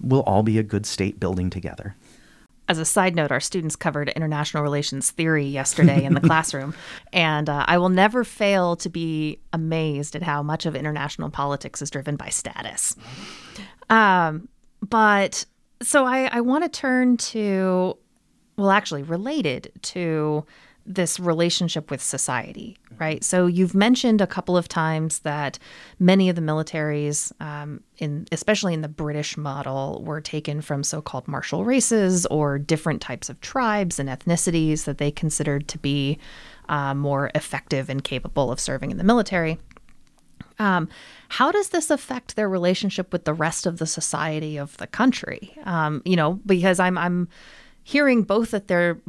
we'll 0.00 0.22
all 0.22 0.42
be 0.42 0.58
a 0.58 0.62
good 0.62 0.86
state 0.86 1.18
building 1.18 1.50
together 1.50 1.94
as 2.70 2.78
a 2.78 2.84
side 2.84 3.16
note, 3.16 3.32
our 3.32 3.40
students 3.40 3.74
covered 3.74 4.10
international 4.10 4.62
relations 4.62 5.10
theory 5.10 5.44
yesterday 5.44 6.04
in 6.04 6.14
the 6.14 6.20
classroom, 6.30 6.72
and 7.12 7.48
uh, 7.48 7.64
I 7.66 7.78
will 7.78 7.88
never 7.88 8.22
fail 8.22 8.76
to 8.76 8.88
be 8.88 9.40
amazed 9.52 10.14
at 10.14 10.22
how 10.22 10.40
much 10.44 10.66
of 10.66 10.76
international 10.76 11.30
politics 11.30 11.82
is 11.82 11.90
driven 11.90 12.14
by 12.14 12.28
status. 12.28 12.94
Um, 13.90 14.48
but 14.88 15.44
so 15.82 16.06
I, 16.06 16.26
I 16.30 16.42
want 16.42 16.62
to 16.62 16.70
turn 16.70 17.16
to, 17.16 17.98
well, 18.56 18.70
actually, 18.70 19.02
related 19.02 19.72
to 19.82 20.46
this 20.94 21.20
relationship 21.20 21.90
with 21.90 22.02
society, 22.02 22.76
right? 22.98 23.22
So 23.22 23.46
you've 23.46 23.74
mentioned 23.74 24.20
a 24.20 24.26
couple 24.26 24.56
of 24.56 24.66
times 24.66 25.20
that 25.20 25.58
many 25.98 26.28
of 26.28 26.36
the 26.36 26.42
militaries, 26.42 27.32
um, 27.40 27.82
in 27.98 28.26
especially 28.32 28.74
in 28.74 28.80
the 28.80 28.88
British 28.88 29.36
model, 29.36 30.02
were 30.04 30.20
taken 30.20 30.60
from 30.60 30.82
so-called 30.82 31.28
martial 31.28 31.64
races 31.64 32.26
or 32.26 32.58
different 32.58 33.00
types 33.00 33.28
of 33.28 33.40
tribes 33.40 33.98
and 33.98 34.08
ethnicities 34.08 34.84
that 34.84 34.98
they 34.98 35.10
considered 35.10 35.68
to 35.68 35.78
be 35.78 36.18
uh, 36.68 36.94
more 36.94 37.30
effective 37.34 37.88
and 37.88 38.02
capable 38.02 38.50
of 38.50 38.58
serving 38.58 38.90
in 38.90 38.98
the 38.98 39.04
military. 39.04 39.58
Um, 40.58 40.88
how 41.28 41.50
does 41.50 41.70
this 41.70 41.90
affect 41.90 42.36
their 42.36 42.48
relationship 42.48 43.12
with 43.12 43.24
the 43.24 43.32
rest 43.32 43.64
of 43.66 43.78
the 43.78 43.86
society 43.86 44.58
of 44.58 44.76
the 44.76 44.86
country? 44.86 45.56
Um, 45.64 46.02
you 46.04 46.16
know, 46.16 46.40
because 46.44 46.78
I'm 46.78 46.98
I'm 46.98 47.28
hearing 47.82 48.22
both 48.22 48.50
that 48.50 48.68
they're 48.68 49.00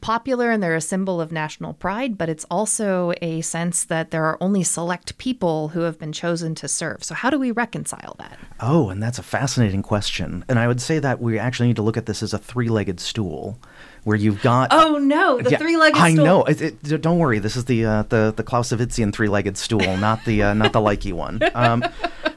popular 0.00 0.50
and 0.50 0.62
they're 0.62 0.74
a 0.74 0.80
symbol 0.80 1.20
of 1.20 1.32
national 1.32 1.74
pride, 1.74 2.16
but 2.16 2.28
it's 2.28 2.46
also 2.50 3.12
a 3.20 3.40
sense 3.40 3.84
that 3.84 4.10
there 4.10 4.24
are 4.24 4.38
only 4.40 4.62
select 4.62 5.18
people 5.18 5.68
who 5.68 5.80
have 5.80 5.98
been 5.98 6.12
chosen 6.12 6.54
to 6.56 6.68
serve. 6.68 7.02
So, 7.04 7.14
how 7.14 7.30
do 7.30 7.38
we 7.38 7.50
reconcile 7.50 8.16
that? 8.18 8.38
Oh, 8.60 8.88
and 8.90 9.02
that's 9.02 9.18
a 9.18 9.22
fascinating 9.22 9.82
question. 9.82 10.44
And 10.48 10.58
I 10.58 10.68
would 10.68 10.80
say 10.80 10.98
that 10.98 11.20
we 11.20 11.38
actually 11.38 11.68
need 11.68 11.76
to 11.76 11.82
look 11.82 11.96
at 11.96 12.06
this 12.06 12.22
as 12.22 12.32
a 12.32 12.38
three 12.38 12.68
legged 12.68 13.00
stool. 13.00 13.58
Where 14.04 14.16
you've 14.16 14.40
got 14.40 14.68
oh 14.70 14.96
no 14.96 15.42
the 15.42 15.50
yeah, 15.50 15.58
three-legged 15.58 16.00
I 16.00 16.14
know 16.14 16.44
it, 16.44 16.62
it, 16.62 17.02
don't 17.02 17.18
worry 17.18 17.38
this 17.38 17.54
is 17.54 17.66
the 17.66 17.84
uh, 17.84 18.02
the 18.04 18.32
the 18.34 18.42
Clausewitzian 18.42 19.12
three-legged 19.12 19.58
stool 19.58 19.98
not 19.98 20.24
the 20.24 20.42
uh, 20.42 20.54
not 20.54 20.72
the 20.72 20.78
likey 20.78 21.12
one 21.12 21.38
um, 21.54 21.84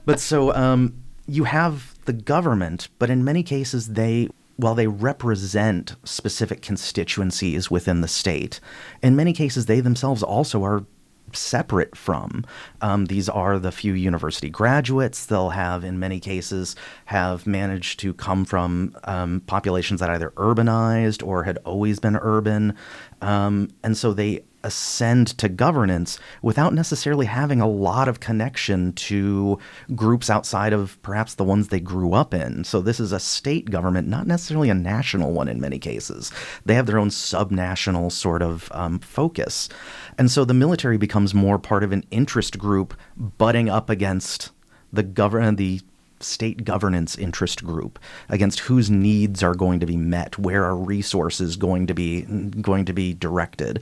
but 0.04 0.20
so 0.20 0.54
um, 0.54 1.02
you 1.26 1.46
have 1.46 1.96
the 2.04 2.12
government 2.12 2.90
but 3.00 3.10
in 3.10 3.24
many 3.24 3.44
cases 3.44 3.94
they 3.94 4.28
while 4.64 4.76
they 4.76 4.88
represent 4.88 5.96
specific 6.06 6.62
constituencies 6.62 7.70
within 7.70 8.02
the 8.02 8.08
state, 8.08 8.60
in 9.02 9.16
many 9.16 9.34
cases 9.34 9.66
they 9.66 9.82
themselves 9.82 10.24
also 10.24 10.64
are 10.64 10.86
separate 11.34 11.96
from. 11.96 12.46
Um, 12.82 13.06
these 13.06 13.28
are 13.28 13.60
the 13.60 13.72
few 13.72 13.94
university 13.94 14.50
graduates. 14.50 15.26
They'll 15.26 15.50
have, 15.50 15.84
in 15.84 16.00
many 16.00 16.20
cases, 16.20 16.76
have 17.06 17.46
managed 17.48 18.00
to 18.02 18.14
come 18.14 18.46
from 18.46 18.96
um, 19.04 19.42
populations 19.48 20.00
that 20.00 20.10
either 20.10 20.32
urbanized 20.32 21.26
or 21.26 21.44
had 21.44 21.58
always 21.66 22.00
been 22.00 22.16
urban, 22.16 22.76
um, 23.22 23.70
and 23.84 23.98
so 23.98 24.14
they 24.14 24.44
ascend 24.64 25.38
to 25.38 25.50
governance 25.50 26.20
without 26.42 26.74
necessarily 26.74 27.26
having 27.26 27.62
a 27.62 27.68
lot 27.68 28.08
of 28.08 28.20
connection 28.20 28.94
to 28.94 29.58
groups 29.96 30.30
outside 30.30 30.74
of 30.74 31.02
perhaps 31.02 31.36
the 31.36 31.44
ones 31.44 31.68
they 31.68 31.80
grew 31.80 32.14
up 32.14 32.34
in. 32.34 32.64
So 32.64 32.82
this 32.82 33.00
is 33.00 33.12
a 33.12 33.20
state 33.20 33.70
government, 33.70 34.08
not 34.08 34.28
necessarily 34.28 34.70
a 34.70 34.76
national 34.76 35.32
one 35.32 35.48
in 35.48 35.60
many 35.60 35.80
cases. 35.80 36.32
They 36.66 36.76
have 36.76 36.86
their 36.86 37.00
own 37.00 37.10
subnational 37.10 38.12
sort 38.12 38.42
of 38.42 38.72
um, 38.74 39.00
focus. 39.00 39.70
And 40.18 40.32
so 40.32 40.46
the 40.46 40.54
military 40.54 40.98
becomes 40.98 41.34
more 41.34 41.60
part 41.60 41.84
of 41.84 41.92
an 41.92 42.04
interest 42.12 42.58
group 42.58 42.94
butting 43.18 43.70
up 43.70 43.90
against 43.90 44.52
the 44.92 45.04
government, 45.04 45.58
the 45.58 45.82
state 46.24 46.64
governance 46.64 47.18
interest 47.18 47.64
group 47.64 48.00
against 48.30 48.60
whose 48.62 48.90
needs 48.90 49.44
are 49.44 49.54
going 49.54 49.80
to 49.80 49.86
be 49.86 49.98
met 49.98 50.38
where 50.38 50.64
are 50.64 50.76
resources 50.76 51.56
going 51.56 51.88
to 51.88 51.94
be 51.94 52.22
going 52.62 52.86
to 52.86 52.94
be 52.94 53.14
directed 53.14 53.82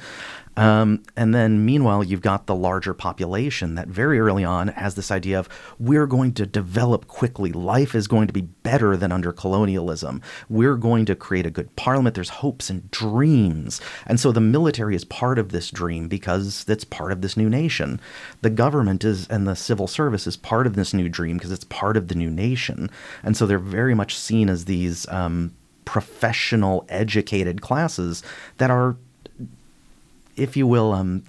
um, 0.57 1.03
and 1.15 1.33
then, 1.33 1.65
meanwhile, 1.65 2.03
you've 2.03 2.21
got 2.21 2.45
the 2.45 2.55
larger 2.55 2.93
population 2.93 3.75
that 3.75 3.87
very 3.87 4.19
early 4.19 4.43
on 4.43 4.69
has 4.69 4.95
this 4.95 5.09
idea 5.09 5.39
of 5.39 5.47
we're 5.79 6.07
going 6.07 6.33
to 6.33 6.45
develop 6.45 7.07
quickly. 7.07 7.51
Life 7.51 7.95
is 7.95 8.07
going 8.07 8.27
to 8.27 8.33
be 8.33 8.41
better 8.41 8.97
than 8.97 9.11
under 9.11 9.31
colonialism. 9.31 10.21
We're 10.49 10.75
going 10.75 11.05
to 11.05 11.15
create 11.15 11.45
a 11.45 11.51
good 11.51 11.73
parliament. 11.75 12.15
There's 12.15 12.29
hopes 12.29 12.69
and 12.69 12.91
dreams. 12.91 13.79
And 14.05 14.19
so 14.19 14.31
the 14.31 14.41
military 14.41 14.95
is 14.95 15.05
part 15.05 15.39
of 15.39 15.49
this 15.49 15.71
dream 15.71 16.07
because 16.07 16.65
it's 16.67 16.83
part 16.83 17.11
of 17.11 17.21
this 17.21 17.37
new 17.37 17.49
nation. 17.49 18.01
The 18.41 18.49
government 18.49 19.05
is, 19.05 19.27
and 19.29 19.47
the 19.47 19.55
civil 19.55 19.87
service 19.87 20.27
is 20.27 20.35
part 20.35 20.67
of 20.67 20.75
this 20.75 20.93
new 20.93 21.07
dream 21.07 21.37
because 21.37 21.51
it's 21.51 21.65
part 21.65 21.95
of 21.95 22.09
the 22.09 22.15
new 22.15 22.29
nation. 22.29 22.89
And 23.23 23.37
so 23.37 23.45
they're 23.45 23.57
very 23.57 23.95
much 23.95 24.17
seen 24.17 24.49
as 24.49 24.65
these 24.65 25.07
um, 25.07 25.53
professional, 25.85 26.85
educated 26.89 27.61
classes 27.61 28.21
that 28.57 28.69
are 28.69 28.97
if 30.35 30.55
you 30.57 30.67
will, 30.67 30.93
um, 30.93 31.23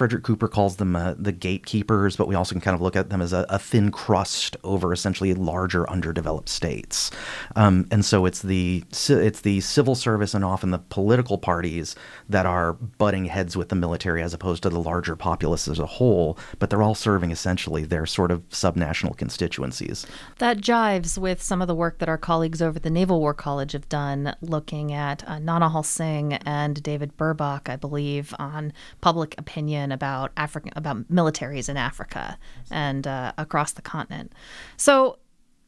Frederick 0.00 0.24
Cooper 0.24 0.48
calls 0.48 0.76
them 0.76 0.96
uh, 0.96 1.12
the 1.18 1.30
gatekeepers, 1.30 2.16
but 2.16 2.26
we 2.26 2.34
also 2.34 2.54
can 2.54 2.62
kind 2.62 2.74
of 2.74 2.80
look 2.80 2.96
at 2.96 3.10
them 3.10 3.20
as 3.20 3.34
a, 3.34 3.44
a 3.50 3.58
thin 3.58 3.90
crust 3.90 4.56
over 4.64 4.94
essentially 4.94 5.34
larger 5.34 5.86
underdeveloped 5.90 6.48
states. 6.48 7.10
Um, 7.54 7.86
and 7.90 8.02
so 8.02 8.24
it's 8.24 8.40
the 8.40 8.82
it's 8.90 9.42
the 9.42 9.60
civil 9.60 9.94
service 9.94 10.32
and 10.32 10.42
often 10.42 10.70
the 10.70 10.78
political 10.78 11.36
parties 11.36 11.96
that 12.30 12.46
are 12.46 12.72
butting 12.72 13.26
heads 13.26 13.58
with 13.58 13.68
the 13.68 13.74
military 13.74 14.22
as 14.22 14.32
opposed 14.32 14.62
to 14.62 14.70
the 14.70 14.80
larger 14.80 15.16
populace 15.16 15.68
as 15.68 15.78
a 15.78 15.84
whole. 15.84 16.38
But 16.58 16.70
they're 16.70 16.82
all 16.82 16.94
serving 16.94 17.30
essentially 17.30 17.84
their 17.84 18.06
sort 18.06 18.30
of 18.30 18.48
subnational 18.48 19.14
constituencies. 19.14 20.06
That 20.38 20.62
jives 20.62 21.18
with 21.18 21.42
some 21.42 21.60
of 21.60 21.68
the 21.68 21.74
work 21.74 21.98
that 21.98 22.08
our 22.08 22.16
colleagues 22.16 22.62
over 22.62 22.76
at 22.76 22.84
the 22.84 22.88
Naval 22.88 23.20
War 23.20 23.34
College 23.34 23.72
have 23.72 23.90
done, 23.90 24.34
looking 24.40 24.94
at 24.94 25.22
uh, 25.28 25.32
Naunihal 25.32 25.84
Singh 25.84 26.32
and 26.46 26.82
David 26.82 27.18
Burbach, 27.18 27.68
I 27.68 27.76
believe, 27.76 28.34
on 28.38 28.72
public 29.02 29.34
opinion 29.36 29.89
about 29.92 30.32
African 30.36 30.72
about 30.76 31.10
militaries 31.10 31.68
in 31.68 31.76
Africa 31.76 32.38
and 32.70 33.06
uh, 33.06 33.32
across 33.38 33.72
the 33.72 33.82
continent. 33.82 34.32
So, 34.76 35.18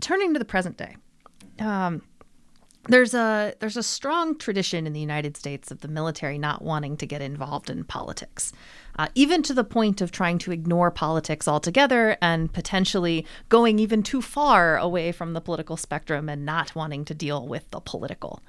turning 0.01 0.33
to 0.33 0.39
the 0.39 0.45
present 0.45 0.77
day, 0.77 0.97
um, 1.59 2.03
there's 2.89 3.15
a 3.15 3.55
there's 3.61 3.77
a 3.77 3.83
strong 3.83 4.37
tradition 4.37 4.87
in 4.87 4.93
the 4.93 5.01
United 5.01 5.37
States 5.37 5.71
of 5.71 5.81
the 5.81 5.89
military 5.89 6.37
not 6.37 6.63
wanting 6.63 6.97
to 6.97 7.07
get 7.07 7.23
involved 7.23 7.71
in 7.71 7.85
politics, 7.85 8.53
uh, 8.99 9.07
even 9.15 9.43
to 9.45 9.55
the 9.55 9.63
point 9.63 10.01
of 10.01 10.11
trying 10.11 10.39
to 10.39 10.51
ignore 10.51 10.91
politics 10.91 11.47
altogether 11.47 12.17
and 12.21 12.53
potentially 12.53 13.25
going 13.49 13.79
even 13.79 14.03
too 14.03 14.21
far 14.21 14.77
away 14.79 15.13
from 15.13 15.33
the 15.33 15.41
political 15.41 15.77
spectrum 15.77 16.29
and 16.29 16.45
not 16.45 16.75
wanting 16.75 17.05
to 17.05 17.15
deal 17.15 17.47
with 17.47 17.71
the 17.71 17.81
political. 17.81 18.43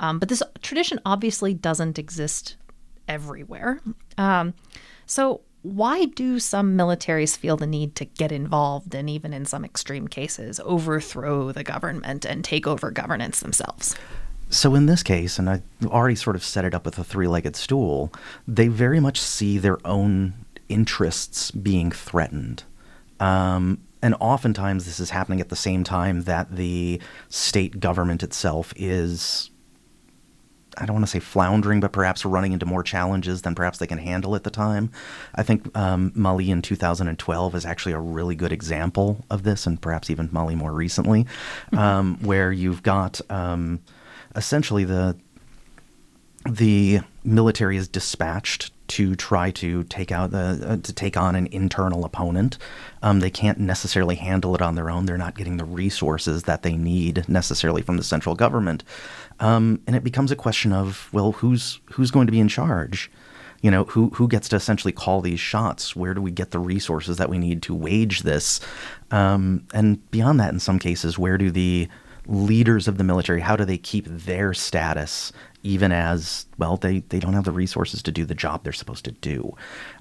Um, 0.00 0.18
but 0.18 0.28
this 0.28 0.42
tradition 0.60 1.00
obviously 1.06 1.54
doesn't 1.54 1.98
exist 1.98 2.56
everywhere. 3.08 3.80
Um, 4.18 4.52
so, 5.08 5.40
why 5.62 6.04
do 6.04 6.38
some 6.38 6.76
militaries 6.76 7.36
feel 7.36 7.56
the 7.56 7.66
need 7.66 7.96
to 7.96 8.04
get 8.04 8.30
involved 8.30 8.94
and, 8.94 9.08
even 9.08 9.32
in 9.32 9.46
some 9.46 9.64
extreme 9.64 10.06
cases, 10.06 10.60
overthrow 10.64 11.50
the 11.50 11.64
government 11.64 12.24
and 12.26 12.44
take 12.44 12.66
over 12.66 12.90
governance 12.90 13.40
themselves? 13.40 13.96
So, 14.50 14.74
in 14.74 14.84
this 14.84 15.02
case, 15.02 15.38
and 15.38 15.48
I 15.48 15.62
already 15.86 16.14
sort 16.14 16.36
of 16.36 16.44
set 16.44 16.66
it 16.66 16.74
up 16.74 16.84
with 16.84 16.98
a 16.98 17.04
three 17.04 17.26
legged 17.26 17.56
stool, 17.56 18.12
they 18.46 18.68
very 18.68 19.00
much 19.00 19.18
see 19.18 19.56
their 19.56 19.78
own 19.86 20.34
interests 20.68 21.50
being 21.50 21.90
threatened. 21.90 22.64
Um, 23.18 23.80
and 24.02 24.14
oftentimes, 24.20 24.84
this 24.84 25.00
is 25.00 25.10
happening 25.10 25.40
at 25.40 25.48
the 25.48 25.56
same 25.56 25.84
time 25.84 26.24
that 26.24 26.54
the 26.54 27.00
state 27.30 27.80
government 27.80 28.22
itself 28.22 28.74
is 28.76 29.50
I 30.78 30.86
don't 30.86 30.94
want 30.94 31.06
to 31.06 31.10
say 31.10 31.20
floundering, 31.20 31.80
but 31.80 31.92
perhaps 31.92 32.24
running 32.24 32.52
into 32.52 32.66
more 32.66 32.82
challenges 32.82 33.42
than 33.42 33.54
perhaps 33.54 33.78
they 33.78 33.86
can 33.86 33.98
handle 33.98 34.34
at 34.36 34.44
the 34.44 34.50
time. 34.50 34.90
I 35.34 35.42
think 35.42 35.76
um, 35.76 36.12
Mali 36.14 36.50
in 36.50 36.62
2012 36.62 37.54
is 37.54 37.66
actually 37.66 37.92
a 37.92 38.00
really 38.00 38.34
good 38.34 38.52
example 38.52 39.24
of 39.30 39.42
this, 39.42 39.66
and 39.66 39.80
perhaps 39.80 40.10
even 40.10 40.28
Mali 40.32 40.54
more 40.54 40.72
recently, 40.72 41.24
mm-hmm. 41.24 41.78
um, 41.78 42.18
where 42.22 42.52
you've 42.52 42.82
got 42.82 43.20
um, 43.30 43.80
essentially 44.34 44.84
the 44.84 45.16
the 46.48 47.00
military 47.24 47.76
is 47.76 47.88
dispatched 47.88 48.70
to 48.88 49.14
try 49.14 49.50
to 49.52 49.84
take 49.84 50.10
out 50.10 50.30
the 50.30 50.60
uh, 50.66 50.76
to 50.78 50.92
take 50.92 51.16
on 51.16 51.34
an 51.34 51.46
internal 51.52 52.04
opponent. 52.04 52.58
Um, 53.02 53.20
they 53.20 53.30
can't 53.30 53.58
necessarily 53.58 54.16
handle 54.16 54.54
it 54.54 54.62
on 54.62 54.74
their 54.74 54.90
own. 54.90 55.06
They're 55.06 55.16
not 55.16 55.36
getting 55.36 55.56
the 55.56 55.64
resources 55.64 56.44
that 56.44 56.62
they 56.62 56.76
need 56.76 57.28
necessarily 57.28 57.82
from 57.82 57.96
the 57.96 58.02
central 58.02 58.34
government, 58.34 58.84
um, 59.40 59.80
and 59.86 59.94
it 59.94 60.04
becomes 60.04 60.30
a 60.30 60.36
question 60.36 60.72
of 60.72 61.08
well, 61.12 61.32
who's 61.32 61.80
who's 61.92 62.10
going 62.10 62.26
to 62.26 62.32
be 62.32 62.40
in 62.40 62.48
charge? 62.48 63.10
You 63.60 63.70
know, 63.70 63.84
who 63.84 64.10
who 64.10 64.28
gets 64.28 64.48
to 64.50 64.56
essentially 64.56 64.92
call 64.92 65.20
these 65.20 65.40
shots? 65.40 65.94
Where 65.94 66.14
do 66.14 66.22
we 66.22 66.30
get 66.30 66.50
the 66.50 66.58
resources 66.58 67.16
that 67.18 67.28
we 67.28 67.38
need 67.38 67.62
to 67.62 67.74
wage 67.74 68.22
this? 68.22 68.60
Um, 69.10 69.66
and 69.74 70.10
beyond 70.10 70.40
that, 70.40 70.52
in 70.52 70.60
some 70.60 70.78
cases, 70.78 71.18
where 71.18 71.38
do 71.38 71.50
the 71.50 71.88
leaders 72.28 72.86
of 72.86 72.98
the 72.98 73.04
military 73.04 73.40
how 73.40 73.56
do 73.56 73.64
they 73.64 73.78
keep 73.78 74.04
their 74.06 74.52
status 74.52 75.32
even 75.62 75.92
as 75.92 76.46
well 76.56 76.76
they, 76.76 77.00
they 77.08 77.18
don't 77.18 77.34
have 77.34 77.44
the 77.44 77.52
resources 77.52 78.02
to 78.02 78.12
do 78.12 78.24
the 78.24 78.34
job 78.34 78.62
they're 78.64 78.72
supposed 78.72 79.04
to 79.04 79.12
do 79.12 79.54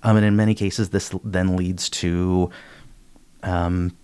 um, 0.04 0.17
and 0.17 0.26
in 0.26 0.36
many 0.36 0.54
cases 0.54 0.89
this 0.89 1.13
then 1.24 1.56
leads 1.56 1.89
to 1.89 2.50
um, 3.43 3.96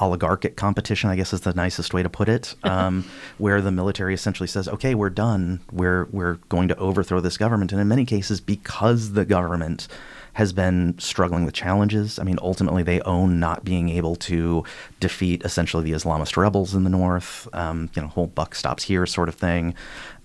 oligarchic 0.00 0.56
competition 0.56 1.10
i 1.10 1.16
guess 1.16 1.32
is 1.32 1.42
the 1.42 1.54
nicest 1.54 1.94
way 1.94 2.02
to 2.02 2.08
put 2.08 2.28
it 2.28 2.54
um, 2.64 3.04
where 3.38 3.60
the 3.60 3.70
military 3.70 4.14
essentially 4.14 4.46
says 4.46 4.68
okay 4.68 4.94
we're 4.94 5.10
done 5.10 5.60
we're, 5.72 6.06
we're 6.06 6.34
going 6.48 6.68
to 6.68 6.76
overthrow 6.76 7.20
this 7.20 7.36
government 7.36 7.72
and 7.72 7.80
in 7.80 7.88
many 7.88 8.04
cases 8.04 8.40
because 8.40 9.12
the 9.12 9.24
government 9.24 9.86
has 10.34 10.52
been 10.52 10.98
struggling 10.98 11.44
with 11.44 11.54
challenges. 11.54 12.18
I 12.18 12.24
mean, 12.24 12.38
ultimately, 12.40 12.82
they 12.82 13.00
own 13.02 13.40
not 13.40 13.64
being 13.64 13.88
able 13.88 14.16
to 14.16 14.64
defeat 15.00 15.42
essentially 15.44 15.84
the 15.84 15.92
Islamist 15.92 16.36
rebels 16.36 16.74
in 16.74 16.84
the 16.84 16.90
north. 16.90 17.48
Um, 17.52 17.90
you 17.94 18.02
know, 18.02 18.08
whole 18.08 18.28
buck 18.28 18.54
stops 18.54 18.84
here 18.84 19.06
sort 19.06 19.28
of 19.28 19.34
thing. 19.34 19.74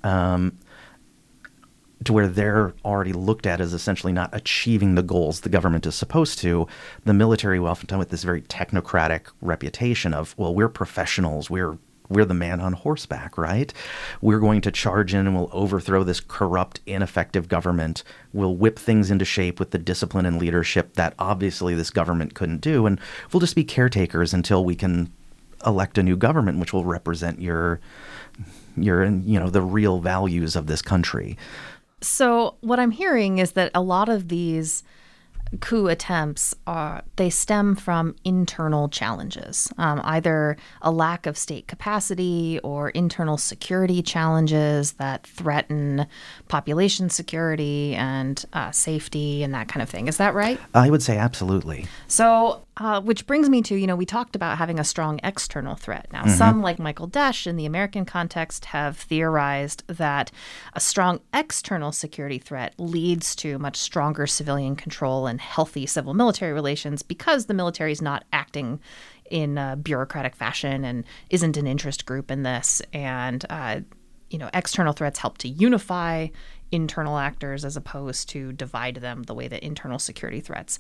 Um, 0.06 0.60
to 2.04 2.14
where 2.14 2.28
they're 2.28 2.74
already 2.84 3.14
looked 3.14 3.46
at 3.46 3.60
as 3.60 3.74
essentially 3.74 4.14
not 4.14 4.30
achieving 4.32 4.96
the 4.96 5.02
goals 5.02 5.42
the 5.42 5.50
government 5.50 5.86
is 5.86 5.96
supposed 5.96 6.40
to, 6.40 6.68
the 7.04 7.14
military 7.14 7.60
will 7.60 7.68
often 7.68 7.88
come 7.88 8.00
with 8.00 8.10
this 8.10 8.24
very 8.24 8.42
technocratic 8.44 9.28
reputation 9.42 10.14
of, 10.14 10.36
well, 10.38 10.54
we're 10.54 10.70
professionals, 10.70 11.50
we're 11.50 11.78
we're 12.08 12.26
the 12.26 12.36
man 12.36 12.62
on 12.62 12.74
horseback, 12.74 13.36
right? 13.36 13.74
We're 14.22 14.40
going 14.40 14.62
to 14.62 14.72
charge 14.72 15.16
in 15.16 15.26
and 15.26 15.36
we'll 15.36 15.50
overthrow 15.52 16.04
this 16.04 16.20
corrupt, 16.20 16.80
ineffective 16.86 17.48
government. 17.48 18.04
We'll 18.32 18.56
whip 18.56 18.78
things 18.78 19.10
into 19.10 19.26
shape 19.26 19.60
with 19.60 19.72
the 19.72 19.80
discipline 19.80 20.28
and 20.28 20.38
leadership 20.38 20.94
that 20.94 21.16
obviously 21.18 21.74
this 21.74 21.90
government 21.90 22.36
couldn't 22.36 22.62
do. 22.62 22.86
And 22.86 23.00
we'll 23.32 23.40
just 23.40 23.56
be 23.56 23.64
caretakers 23.64 24.36
until 24.36 24.64
we 24.64 24.76
can 24.76 25.12
elect 25.66 25.98
a 25.98 26.04
new 26.04 26.16
government, 26.16 26.60
which 26.60 26.74
will 26.74 26.86
represent 26.86 27.42
your 27.42 27.80
your 28.78 29.06
you 29.06 29.40
know 29.40 29.50
the 29.50 29.62
real 29.62 30.00
values 30.00 30.56
of 30.56 30.68
this 30.68 30.82
country. 30.82 31.38
So 32.02 32.56
what 32.62 32.80
I'm 32.80 32.92
hearing 32.92 33.40
is 33.40 33.54
that 33.54 33.72
a 33.74 33.82
lot 33.82 34.10
of 34.10 34.28
these 34.28 34.84
coup 35.60 35.88
attempts 35.88 36.56
are 36.68 37.04
they 37.16 37.30
stem 37.30 37.76
from 37.76 38.16
internal 38.24 38.90
challenges, 38.90 39.72
um, 39.78 40.02
either 40.04 40.58
a 40.82 40.92
lack 40.92 41.26
of 41.26 41.38
state 41.38 41.68
capacity 41.68 42.60
or 42.64 42.90
internal 42.90 43.38
security 43.38 44.02
challenges 44.02 44.94
that 44.94 45.26
threaten 45.26 46.08
population 46.48 47.10
security 47.10 47.96
and 47.96 48.46
uh, 48.54 48.72
safety 48.72 49.44
and 49.44 49.54
that 49.54 49.68
kind 49.68 49.82
of 49.82 49.90
thing. 49.90 50.08
Is 50.08 50.18
that 50.18 50.34
right? 50.34 50.60
I 50.74 50.90
would 50.90 51.04
say 51.04 51.18
absolutely. 51.18 51.88
So, 52.08 52.65
uh, 52.78 53.00
which 53.02 53.26
brings 53.26 53.50
me 53.50 53.62
to 53.62 53.76
you 53.76 53.88
know 53.88 53.96
we 53.96 54.06
talked 54.06 54.36
about 54.36 54.58
having 54.58 54.80
a 54.80 54.84
strong 54.84 55.20
external 55.24 55.76
threat. 55.76 56.08
Now, 56.12 56.26
some 56.26 56.62
like 56.62 56.80
Michael 56.80 57.08
Desch 57.08 57.48
in 57.48 57.56
the 57.56 57.66
American 57.66 58.06
context 58.06 58.66
have 58.66 58.98
theorized 58.98 59.84
that 59.88 60.32
a 60.74 60.80
strong 60.80 61.22
external 61.34 61.92
security 61.92 62.38
threat 62.38 62.74
leads 62.78 63.36
to 63.38 63.58
much 63.60 63.78
stronger 63.78 64.28
civilian 64.28 64.76
control 64.76 65.28
and 65.28 65.40
healthy 65.40 65.86
civil 65.86 66.14
military 66.14 66.54
relations 66.54 67.02
because 67.02 67.46
the 67.46 67.54
military 67.54 67.92
is 67.92 68.02
not 68.02 68.26
acting 68.34 68.80
in 69.32 69.58
a 69.58 69.76
bureaucratic 69.76 70.36
fashion 70.36 70.84
and 70.84 71.04
isn't 71.30 71.58
an 71.58 71.68
interest 71.68 72.06
group 72.06 72.30
in 72.30 72.44
this. 72.44 72.82
And 72.94 73.46
uh, 73.50 73.82
you 74.30 74.40
know 74.40 74.50
external 74.54 74.92
threats 74.92 75.20
help 75.20 75.38
to 75.40 75.48
unify 75.48 76.28
internal 76.72 77.18
actors 77.18 77.64
as 77.64 77.78
opposed 77.78 78.28
to 78.30 78.52
divide 78.52 78.96
them 78.96 79.24
the 79.24 79.34
way 79.34 79.48
that 79.48 79.64
internal 79.64 80.00
security 80.00 80.42
threats 80.42 80.78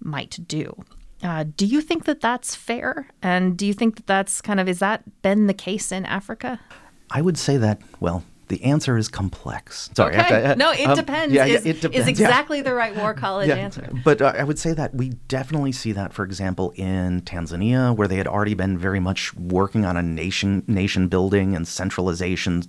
might 0.00 0.38
do 0.48 0.74
uh, 1.22 1.44
do 1.56 1.66
you 1.66 1.80
think 1.80 2.04
that 2.04 2.20
that's 2.20 2.54
fair? 2.54 3.08
And 3.22 3.56
do 3.56 3.66
you 3.66 3.74
think 3.74 3.96
that 3.96 4.06
that's 4.06 4.40
kind 4.40 4.60
of 4.60 4.68
is 4.68 4.78
that 4.78 5.22
been 5.22 5.46
the 5.46 5.54
case 5.54 5.90
in 5.92 6.04
africa? 6.06 6.60
I 7.10 7.22
would 7.22 7.38
say 7.38 7.56
that 7.56 7.80
well, 8.00 8.22
the 8.48 8.62
answer 8.64 8.96
is 8.96 9.08
complex. 9.08 9.90
Sorry, 9.94 10.16
okay. 10.16 10.28
to- 10.28 10.52
uh, 10.52 10.54
no 10.54 10.72
it 10.72 10.86
um, 10.86 10.96
depends. 10.96 11.34
yeah, 11.34 11.44
yeah, 11.44 11.56
is, 11.56 11.66
it 11.66 11.76
is 11.76 11.80
depends, 11.82 12.06
yeah. 12.06 12.26
exactly 12.26 12.62
the 12.62 12.74
right 12.74 12.96
war 12.96 13.14
college 13.14 13.50
answer. 13.50 13.88
But 14.04 14.22
uh, 14.22 14.32
I 14.36 14.44
would 14.44 14.58
say 14.58 14.72
that 14.72 14.94
we 14.94 15.10
definitely 15.28 15.72
see 15.72 15.92
that, 15.92 16.12
for 16.12 16.24
example, 16.24 16.72
in 16.76 17.22
Tanzania, 17.22 17.94
where 17.94 18.08
they 18.08 18.16
had 18.16 18.26
already 18.26 18.54
been 18.54 18.78
very 18.78 19.00
much 19.00 19.34
working 19.34 19.84
on 19.84 19.96
a 19.96 20.02
nation 20.02 20.64
nation 20.66 21.08
building 21.08 21.54
and 21.54 21.68
centralization 21.68 22.62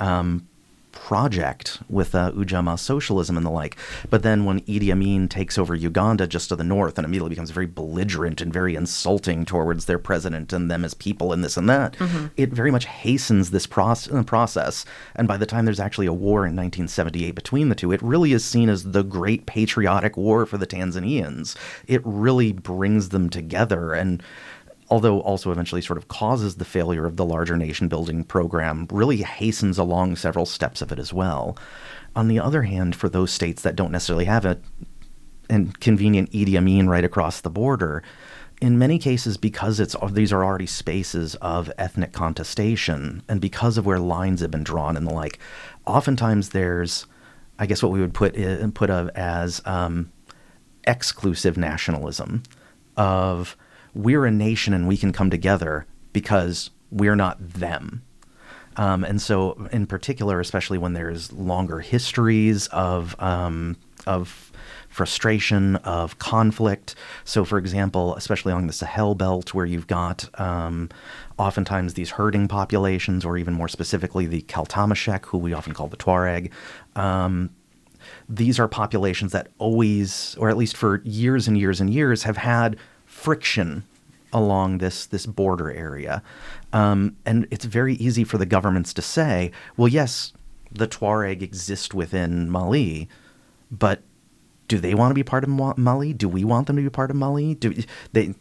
um, 0.00 0.48
project 0.92 1.80
with 1.88 2.14
uh, 2.14 2.32
Ujamaa 2.32 2.78
socialism 2.78 3.36
and 3.36 3.44
the 3.46 3.50
like. 3.50 3.76
But 4.10 4.22
then 4.22 4.44
when 4.44 4.60
Idi 4.62 4.90
Amin 4.90 5.28
takes 5.28 5.58
over 5.58 5.74
Uganda 5.74 6.26
just 6.26 6.48
to 6.48 6.56
the 6.56 6.64
north 6.64 6.98
and 6.98 7.04
immediately 7.04 7.30
becomes 7.30 7.50
very 7.50 7.66
belligerent 7.66 8.40
and 8.40 8.52
very 8.52 8.74
insulting 8.74 9.44
towards 9.44 9.84
their 9.84 9.98
president 9.98 10.52
and 10.52 10.70
them 10.70 10.84
as 10.84 10.94
people 10.94 11.32
and 11.32 11.44
this 11.44 11.56
and 11.56 11.68
that, 11.68 11.96
it 12.36 12.50
very 12.52 12.70
much 12.70 12.86
hastens 12.86 13.50
this 13.50 13.66
proce- 13.66 14.12
uh, 14.14 14.22
process. 14.22 14.84
And 15.14 15.28
by 15.28 15.36
the 15.36 15.46
time 15.46 15.64
there's 15.64 15.80
actually 15.80 16.06
a 16.06 16.12
war 16.12 16.40
in 16.40 16.56
1978 16.56 17.34
between 17.34 17.68
the 17.68 17.74
two, 17.74 17.92
it 17.92 18.02
really 18.02 18.32
is 18.32 18.44
seen 18.44 18.68
as 18.68 18.92
the 18.92 19.02
great 19.02 19.46
patriotic 19.46 20.16
war 20.16 20.46
for 20.46 20.58
the 20.58 20.66
Tanzanians. 20.66 21.56
It 21.86 22.02
really 22.04 22.52
brings 22.52 23.10
them 23.10 23.30
together 23.30 23.94
and 23.94 24.22
although 24.90 25.20
also 25.20 25.50
eventually 25.50 25.82
sort 25.82 25.98
of 25.98 26.08
causes 26.08 26.56
the 26.56 26.64
failure 26.64 27.06
of 27.06 27.16
the 27.16 27.24
larger 27.24 27.56
nation 27.56 27.88
building 27.88 28.24
program, 28.24 28.86
really 28.90 29.18
hastens 29.18 29.78
along 29.78 30.16
several 30.16 30.46
steps 30.46 30.80
of 30.80 30.92
it 30.92 30.98
as 30.98 31.12
well. 31.12 31.56
On 32.16 32.28
the 32.28 32.40
other 32.40 32.62
hand, 32.62 32.96
for 32.96 33.08
those 33.08 33.30
states 33.30 33.62
that 33.62 33.76
don't 33.76 33.92
necessarily 33.92 34.24
have 34.24 34.44
a 34.44 34.58
and 35.50 35.78
convenient 35.80 36.30
Idi 36.32 36.56
Amin 36.56 36.88
right 36.88 37.04
across 37.04 37.40
the 37.40 37.50
border, 37.50 38.02
in 38.60 38.78
many 38.78 38.98
cases, 38.98 39.36
because 39.36 39.78
it's 39.78 39.94
these 40.10 40.32
are 40.32 40.44
already 40.44 40.66
spaces 40.66 41.36
of 41.36 41.70
ethnic 41.78 42.12
contestation, 42.12 43.22
and 43.28 43.40
because 43.40 43.78
of 43.78 43.86
where 43.86 44.00
lines 44.00 44.40
have 44.40 44.50
been 44.50 44.64
drawn 44.64 44.96
and 44.96 45.06
the 45.06 45.14
like, 45.14 45.38
oftentimes 45.86 46.50
there's, 46.50 47.06
I 47.58 47.66
guess, 47.66 47.82
what 47.82 47.92
we 47.92 48.00
would 48.00 48.14
put 48.14 48.34
in, 48.34 48.72
put 48.72 48.90
of 48.90 49.08
as 49.10 49.62
um, 49.64 50.12
exclusive 50.84 51.56
nationalism, 51.56 52.42
of 52.96 53.56
we're 53.94 54.24
a 54.24 54.30
nation 54.30 54.74
and 54.74 54.86
we 54.88 54.96
can 54.96 55.12
come 55.12 55.30
together 55.30 55.86
because 56.12 56.70
we're 56.90 57.16
not 57.16 57.36
them. 57.40 58.02
Um, 58.76 59.02
and 59.02 59.20
so, 59.20 59.68
in 59.72 59.86
particular, 59.86 60.38
especially 60.38 60.78
when 60.78 60.92
there's 60.92 61.32
longer 61.32 61.80
histories 61.80 62.68
of 62.68 63.20
um, 63.20 63.76
of 64.06 64.52
frustration, 64.88 65.76
of 65.76 66.18
conflict. 66.18 66.94
So, 67.24 67.44
for 67.44 67.58
example, 67.58 68.14
especially 68.14 68.52
along 68.52 68.68
the 68.68 68.72
Sahel 68.72 69.14
belt, 69.16 69.52
where 69.52 69.66
you've 69.66 69.88
got 69.88 70.28
um, 70.40 70.90
oftentimes 71.38 71.94
these 71.94 72.10
herding 72.10 72.46
populations, 72.46 73.24
or 73.24 73.36
even 73.36 73.52
more 73.54 73.68
specifically, 73.68 74.26
the 74.26 74.42
Kel 74.42 74.64
Tamasheq, 74.64 75.26
who 75.26 75.38
we 75.38 75.52
often 75.52 75.74
call 75.74 75.88
the 75.88 75.96
Tuareg. 75.96 76.50
Um, 76.94 77.50
these 78.28 78.58
are 78.60 78.68
populations 78.68 79.32
that 79.32 79.48
always, 79.58 80.36
or 80.38 80.48
at 80.48 80.56
least 80.56 80.76
for 80.76 81.02
years 81.04 81.48
and 81.48 81.58
years 81.58 81.80
and 81.80 81.92
years, 81.92 82.22
have 82.22 82.36
had 82.36 82.76
friction 83.18 83.84
along 84.32 84.78
this 84.78 85.06
this 85.06 85.26
border 85.26 85.70
area, 85.70 86.22
um, 86.72 87.16
and 87.26 87.46
it's 87.50 87.64
very 87.64 87.94
easy 87.94 88.24
for 88.24 88.38
the 88.38 88.46
governments 88.46 88.94
to 88.94 89.02
say, 89.02 89.50
"Well, 89.76 89.88
yes, 89.88 90.32
the 90.70 90.86
Tuareg 90.86 91.42
exist 91.42 91.94
within 91.94 92.50
Mali, 92.50 93.08
but 93.70 94.02
do 94.68 94.78
they 94.78 94.94
want 94.94 95.10
to 95.10 95.14
be 95.14 95.22
part 95.22 95.44
of 95.44 95.78
Mali? 95.78 96.12
Do 96.12 96.28
we 96.28 96.44
want 96.44 96.66
them 96.66 96.76
to 96.76 96.82
be 96.82 96.90
part 96.90 97.10
of 97.10 97.16
Mali? 97.16 97.54
Do 97.54 97.74
they?" 98.12 98.34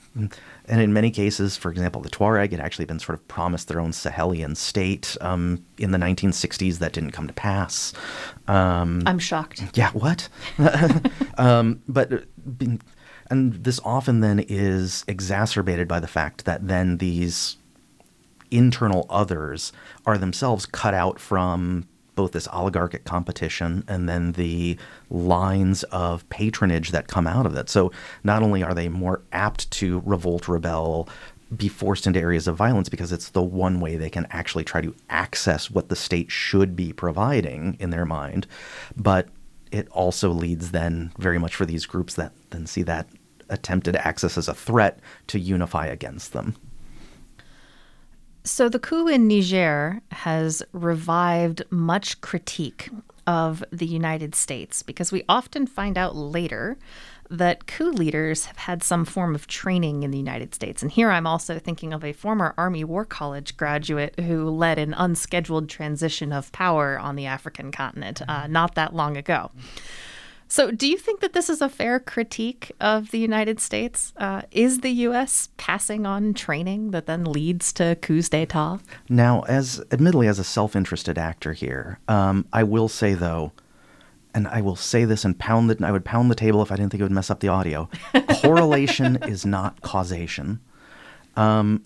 And 0.70 0.82
in 0.82 0.92
many 0.92 1.10
cases, 1.10 1.56
for 1.56 1.72
example, 1.72 2.02
the 2.02 2.10
Tuareg 2.10 2.52
had 2.52 2.60
actually 2.60 2.86
been 2.86 3.00
sort 3.00 3.18
of 3.18 3.26
promised 3.30 3.70
their 3.70 3.80
own 3.80 3.92
Sahelian 3.92 4.58
state 4.58 5.16
um, 5.22 5.63
in 5.78 5.92
the 5.92 5.98
1960s. 5.98 6.80
That 6.80 6.92
didn't 6.92 7.12
come 7.12 7.28
to 7.28 7.34
pass. 7.34 7.94
Um, 8.50 9.04
i'm 9.06 9.20
shocked 9.20 9.62
yeah, 9.74 9.92
what? 9.92 10.30
um, 11.38 11.82
but 11.88 12.13
uh, 12.13 12.18
and 13.30 13.63
this 13.63 13.80
often 13.84 14.22
then 14.22 14.40
is 14.40 15.04
exacerbated 15.08 15.88
by 15.88 16.00
the 16.00 16.08
fact 16.08 16.46
that 16.46 16.68
then 16.68 16.98
these 16.98 17.58
internal 18.52 19.06
others 19.10 19.74
are 20.06 20.18
themselves 20.18 20.66
cut 20.66 20.94
out 20.94 21.20
from 21.20 21.86
both 22.16 22.32
this 22.32 22.48
oligarchic 22.52 23.06
competition 23.06 23.84
and 23.88 24.10
then 24.10 24.32
the 24.34 24.78
lines 25.10 25.84
of 25.84 26.28
patronage 26.30 26.92
that 26.92 27.08
come 27.08 27.28
out 27.28 27.46
of 27.46 27.56
it. 27.56 27.70
So 27.70 27.92
not 28.24 28.42
only 28.42 28.63
are 28.63 28.74
they 28.74 28.90
more 28.90 29.22
apt 29.32 29.70
to 29.72 30.02
revolt, 30.06 30.48
rebel, 30.48 31.08
be 31.56 31.70
forced 31.70 32.08
into 32.08 32.20
areas 32.20 32.48
of 32.48 32.56
violence 32.56 32.90
because 32.90 33.12
it's 33.12 33.30
the 33.30 33.42
one 33.42 33.80
way 33.80 33.96
they 33.96 34.10
can 34.10 34.28
actually 34.32 34.63
try 34.63 34.82
to 34.82 34.96
access 35.10 35.70
what 35.70 35.90
the 35.90 35.96
state 35.96 36.32
should 36.32 36.76
be 36.76 36.92
providing 36.92 37.78
in 37.80 37.92
their 37.92 38.06
mind, 38.06 38.48
but 38.98 39.30
it 39.72 39.88
also 39.90 40.32
leads 40.32 40.72
then 40.72 41.12
very 41.18 41.38
much 41.38 41.56
for 41.56 41.66
these 41.66 41.86
groups 41.86 42.16
that 42.16 42.34
then 42.50 42.66
see 42.66 42.84
that 42.84 43.08
attempted 43.50 43.96
access 43.96 44.38
as 44.38 44.48
a 44.48 44.54
threat 44.54 45.00
to 45.28 45.40
unify 45.40 45.86
against 45.86 46.34
them. 46.34 46.56
So 48.44 48.70
the 48.70 48.80
coup 48.80 49.08
in 49.08 49.28
Niger 49.28 50.02
has 50.12 50.64
revived 50.72 51.64
much 51.70 52.22
critique 52.22 52.90
of 53.28 53.62
the 53.72 53.86
United 53.86 54.34
States 54.34 54.82
because 54.82 55.12
we 55.12 55.26
often 55.28 55.68
find 55.68 55.98
out 55.98 56.16
later 56.16 56.78
that 57.30 57.68
coup 57.68 57.92
leaders 57.92 58.46
have 58.46 58.58
had 58.58 58.82
some 58.82 59.04
form 59.04 59.36
of 59.36 59.48
training 59.48 60.04
in 60.04 60.12
the 60.12 60.18
United 60.18 60.56
States. 60.56 60.82
And 60.82 60.90
here 60.90 61.12
I'm 61.12 61.28
also 61.28 61.60
thinking 61.60 61.92
of 61.92 62.06
a 62.06 62.14
former 62.14 62.54
Army 62.58 62.86
War 62.86 63.04
College 63.04 63.58
graduate 63.58 64.18
who 64.22 64.50
led 64.50 64.80
an 64.80 64.94
unscheduled 64.94 65.68
transition 65.68 66.32
of 66.32 66.50
power 66.54 66.98
on 66.98 67.18
the 67.18 67.26
African 67.26 67.72
continent 67.72 68.22
uh, 68.30 68.48
not 68.48 68.76
that 68.76 68.96
long 68.96 69.18
ago. 69.18 69.52
So, 70.50 70.72
do 70.72 70.88
you 70.88 70.98
think 70.98 71.20
that 71.20 71.34
this 71.34 71.50
is 71.50 71.62
a 71.62 71.68
fair 71.68 72.00
critique 72.00 72.72
of 72.80 73.12
the 73.12 73.20
United 73.20 73.60
States? 73.60 74.14
Uh, 74.18 74.44
is 74.52 74.80
the 74.80 74.92
U.S. 75.08 75.50
passing 75.58 76.06
on 76.06 76.34
training 76.34 76.92
that 76.92 77.06
then 77.06 77.26
leads 77.26 77.74
to 77.74 77.98
coups 78.02 78.30
d'état? 78.30 78.80
Now, 79.10 79.42
as 79.42 79.84
admittedly 79.92 80.28
as 80.28 80.40
a 80.40 80.46
self-interested 80.46 81.18
actor 81.18 81.54
here, 81.54 82.00
um, 82.08 82.46
I 82.54 82.64
will 82.64 82.88
say 82.88 83.14
though, 83.14 83.52
and 84.34 84.48
I 84.48 84.62
will 84.62 84.78
say 84.78 85.04
this 85.04 85.26
and 85.26 85.38
pound 85.38 85.70
the 85.70 85.86
I 85.86 85.92
would 85.92 86.06
pound 86.06 86.32
the 86.32 86.36
table 86.36 86.62
if 86.62 86.72
I 86.72 86.76
didn't 86.76 86.92
think 86.92 87.02
it 87.02 87.06
would 87.06 87.12
mess 87.12 87.30
up 87.30 87.42
the 87.42 87.50
audio. 87.50 87.90
Correlation 88.42 89.18
is 89.24 89.46
not 89.46 89.82
causation. 89.82 90.62
Um, 91.36 91.84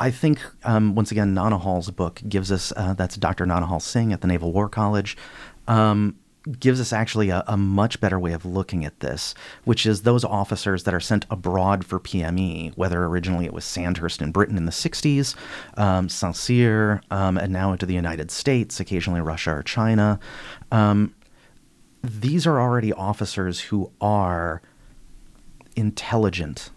I 0.00 0.10
think 0.10 0.40
um, 0.64 0.94
once 0.94 1.12
again, 1.12 1.34
Naunihal's 1.34 1.90
book 1.90 2.20
gives 2.28 2.50
us 2.50 2.72
uh, 2.76 2.94
that's 2.94 3.16
Dr. 3.16 3.46
Naunihal 3.46 3.80
Singh 3.80 4.12
at 4.12 4.22
the 4.22 4.26
Naval 4.26 4.52
War 4.52 4.68
College. 4.68 5.16
Gives 6.60 6.80
us 6.80 6.92
actually 6.92 7.30
a, 7.30 7.42
a, 7.48 7.56
much 7.56 8.00
better 8.00 8.18
way 8.20 8.32
of 8.32 8.44
looking 8.44 8.84
at 8.84 9.00
this, 9.00 9.34
which 9.64 9.84
is 9.84 10.02
those 10.02 10.24
officers 10.24 10.84
that 10.84 10.94
are 10.94 11.00
sent 11.00 11.26
abroad 11.28 11.84
for 11.84 11.98
PME, 11.98 12.76
whether 12.76 13.04
originally 13.04 13.46
it 13.46 13.52
was 13.52 13.64
Sandhurst 13.64 14.22
in 14.22 14.30
Britain 14.30 14.56
in 14.56 14.64
the 14.64 14.72
60s, 14.72 15.34
um, 15.76 16.08
Saint 16.08 16.36
Cyr, 16.36 17.00
um, 17.10 17.36
and 17.36 17.52
now 17.52 17.72
into 17.72 17.84
the 17.84 17.94
United 17.94 18.30
States, 18.30 18.78
occasionally 18.78 19.20
Russia 19.20 19.56
or 19.56 19.62
China. 19.64 20.20
Um, 20.70 21.14
these 22.02 22.46
are 22.46 22.60
already 22.60 22.92
officers 22.92 23.60
who 23.60 23.90
are 24.00 24.62
intelligent, 25.74 26.70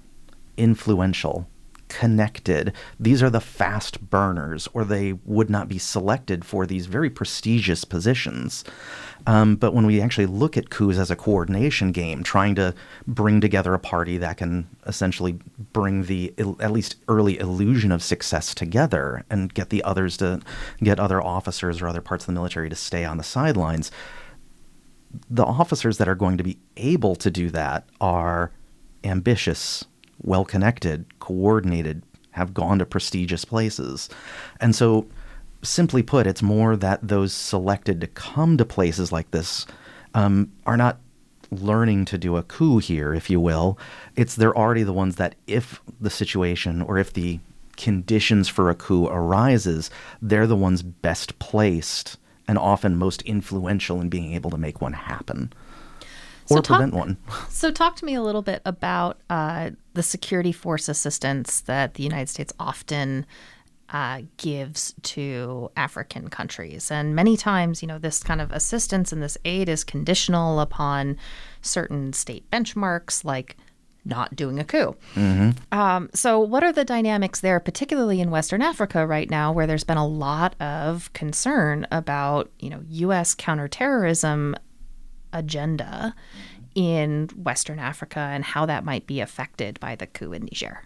influential, 0.57 1.47
connected. 1.89 2.73
These 2.99 3.21
are 3.21 3.29
the 3.29 3.41
fast 3.41 4.09
burners, 4.09 4.67
or 4.73 4.85
they 4.85 5.13
would 5.25 5.49
not 5.49 5.67
be 5.67 5.77
selected 5.77 6.45
for 6.45 6.65
these 6.65 6.85
very 6.85 7.09
prestigious 7.09 7.83
positions. 7.83 8.63
Um, 9.27 9.57
but 9.57 9.73
when 9.73 9.85
we 9.85 10.01
actually 10.01 10.27
look 10.27 10.55
at 10.55 10.69
coups 10.69 10.97
as 10.97 11.11
a 11.11 11.15
coordination 11.15 11.91
game, 11.91 12.23
trying 12.23 12.55
to 12.55 12.73
bring 13.05 13.41
together 13.41 13.73
a 13.73 13.79
party 13.79 14.17
that 14.17 14.37
can 14.37 14.67
essentially 14.87 15.39
bring 15.73 16.03
the 16.03 16.33
at 16.59 16.71
least 16.71 16.95
early 17.07 17.37
illusion 17.37 17.91
of 17.91 18.01
success 18.01 18.55
together 18.55 19.25
and 19.29 19.53
get 19.53 19.69
the 19.69 19.83
others 19.83 20.15
to 20.17 20.39
get 20.81 20.99
other 20.99 21.21
officers 21.21 21.81
or 21.81 21.87
other 21.87 22.01
parts 22.01 22.23
of 22.23 22.27
the 22.27 22.33
military 22.33 22.69
to 22.69 22.75
stay 22.75 23.03
on 23.03 23.17
the 23.17 23.23
sidelines, 23.23 23.91
the 25.29 25.43
officers 25.43 25.97
that 25.97 26.07
are 26.07 26.15
going 26.15 26.37
to 26.37 26.43
be 26.43 26.57
able 26.77 27.15
to 27.15 27.31
do 27.31 27.49
that 27.49 27.87
are 27.99 28.51
ambitious, 29.03 29.85
well 30.21 30.45
connected, 30.45 31.19
coordinated, 31.19 32.03
have 32.31 32.53
gone 32.53 32.79
to 32.79 32.85
prestigious 32.85 33.45
places. 33.45 34.09
And 34.59 34.75
so, 34.75 35.07
simply 35.61 36.03
put, 36.03 36.27
it's 36.27 36.41
more 36.41 36.75
that 36.77 37.05
those 37.05 37.33
selected 37.33 37.99
to 38.01 38.07
come 38.07 38.57
to 38.57 38.65
places 38.65 39.11
like 39.11 39.31
this 39.31 39.65
um, 40.13 40.51
are 40.65 40.77
not 40.77 40.99
learning 41.51 42.05
to 42.05 42.17
do 42.17 42.37
a 42.37 42.43
coup 42.43 42.77
here, 42.77 43.13
if 43.13 43.29
you 43.29 43.39
will. 43.39 43.77
It's 44.15 44.35
they're 44.35 44.55
already 44.55 44.83
the 44.83 44.93
ones 44.93 45.15
that, 45.15 45.35
if 45.47 45.81
the 45.99 46.09
situation 46.09 46.81
or 46.81 46.97
if 46.97 47.13
the 47.13 47.39
conditions 47.75 48.47
for 48.47 48.69
a 48.69 48.75
coup 48.75 49.07
arises, 49.07 49.89
they're 50.21 50.47
the 50.47 50.55
ones 50.55 50.83
best 50.83 51.39
placed 51.39 52.17
and 52.47 52.57
often 52.57 52.95
most 52.95 53.21
influential 53.23 54.01
in 54.01 54.09
being 54.09 54.33
able 54.33 54.49
to 54.49 54.57
make 54.57 54.81
one 54.81 54.93
happen 54.93 55.51
or 56.49 56.57
so 56.57 56.61
prevent 56.61 56.93
one. 56.93 57.17
So, 57.49 57.71
talk 57.71 57.95
to 57.97 58.05
me 58.05 58.15
a 58.15 58.21
little 58.21 58.41
bit 58.41 58.61
about 58.65 59.19
uh, 59.29 59.71
the 59.93 60.03
security 60.03 60.51
force 60.51 60.87
assistance 60.87 61.61
that 61.61 61.95
the 61.95 62.03
United 62.03 62.29
States 62.29 62.53
often 62.59 63.25
uh, 63.91 64.21
gives 64.37 64.93
to 65.01 65.71
African 65.75 66.29
countries. 66.29 66.91
And 66.91 67.15
many 67.15 67.35
times, 67.35 67.81
you 67.81 67.87
know, 67.87 67.97
this 67.97 68.21
kind 68.21 68.39
of 68.39 68.51
assistance 68.51 69.11
and 69.11 69.21
this 69.21 69.37
aid 69.45 69.67
is 69.67 69.83
conditional 69.83 70.59
upon 70.59 71.17
certain 71.61 72.13
state 72.13 72.49
benchmarks 72.51 73.23
like 73.25 73.57
not 74.05 74.35
doing 74.35 74.59
a 74.59 74.63
coup. 74.63 74.95
Mm-hmm. 75.15 75.77
Um, 75.77 76.09
so, 76.13 76.39
what 76.39 76.63
are 76.63 76.71
the 76.71 76.85
dynamics 76.85 77.39
there, 77.41 77.59
particularly 77.59 78.21
in 78.21 78.31
Western 78.31 78.61
Africa 78.61 79.05
right 79.05 79.29
now, 79.29 79.51
where 79.51 79.67
there's 79.67 79.83
been 79.83 79.97
a 79.97 80.07
lot 80.07 80.55
of 80.61 81.11
concern 81.13 81.85
about, 81.91 82.49
you 82.59 82.69
know, 82.69 82.81
U.S. 82.87 83.35
counterterrorism 83.35 84.55
agenda 85.33 86.15
in 86.75 87.29
Western 87.35 87.79
Africa 87.79 88.19
and 88.19 88.43
how 88.43 88.65
that 88.65 88.85
might 88.85 89.07
be 89.07 89.19
affected 89.19 89.79
by 89.79 89.95
the 89.95 90.07
coup 90.07 90.33
in 90.33 90.43
Niger? 90.43 90.83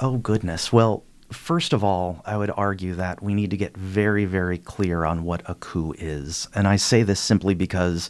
Oh, 0.00 0.16
goodness. 0.16 0.72
Well, 0.72 1.04
first 1.30 1.72
of 1.72 1.84
all, 1.84 2.22
I 2.24 2.36
would 2.36 2.50
argue 2.50 2.94
that 2.94 3.22
we 3.22 3.34
need 3.34 3.50
to 3.50 3.56
get 3.56 3.76
very, 3.76 4.24
very 4.24 4.58
clear 4.58 5.04
on 5.04 5.24
what 5.24 5.42
a 5.46 5.54
coup 5.56 5.94
is. 5.98 6.48
And 6.54 6.66
I 6.66 6.76
say 6.76 7.02
this 7.02 7.20
simply 7.20 7.54
because 7.54 8.08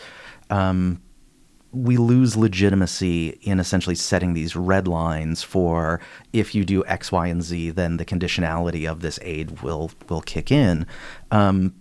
um, 0.50 1.00
we 1.72 1.96
lose 1.96 2.36
legitimacy 2.36 3.38
in 3.42 3.60
essentially 3.60 3.94
setting 3.94 4.34
these 4.34 4.56
red 4.56 4.88
lines 4.88 5.42
for 5.42 6.00
if 6.32 6.54
you 6.54 6.64
do 6.64 6.84
X, 6.86 7.12
Y, 7.12 7.26
and 7.26 7.42
Z, 7.42 7.70
then 7.70 7.96
the 7.96 8.04
conditionality 8.04 8.90
of 8.90 9.00
this 9.00 9.18
aid 9.22 9.60
will 9.62 9.90
will 10.08 10.22
kick 10.22 10.50
in. 10.50 10.86
Um, 11.30 11.74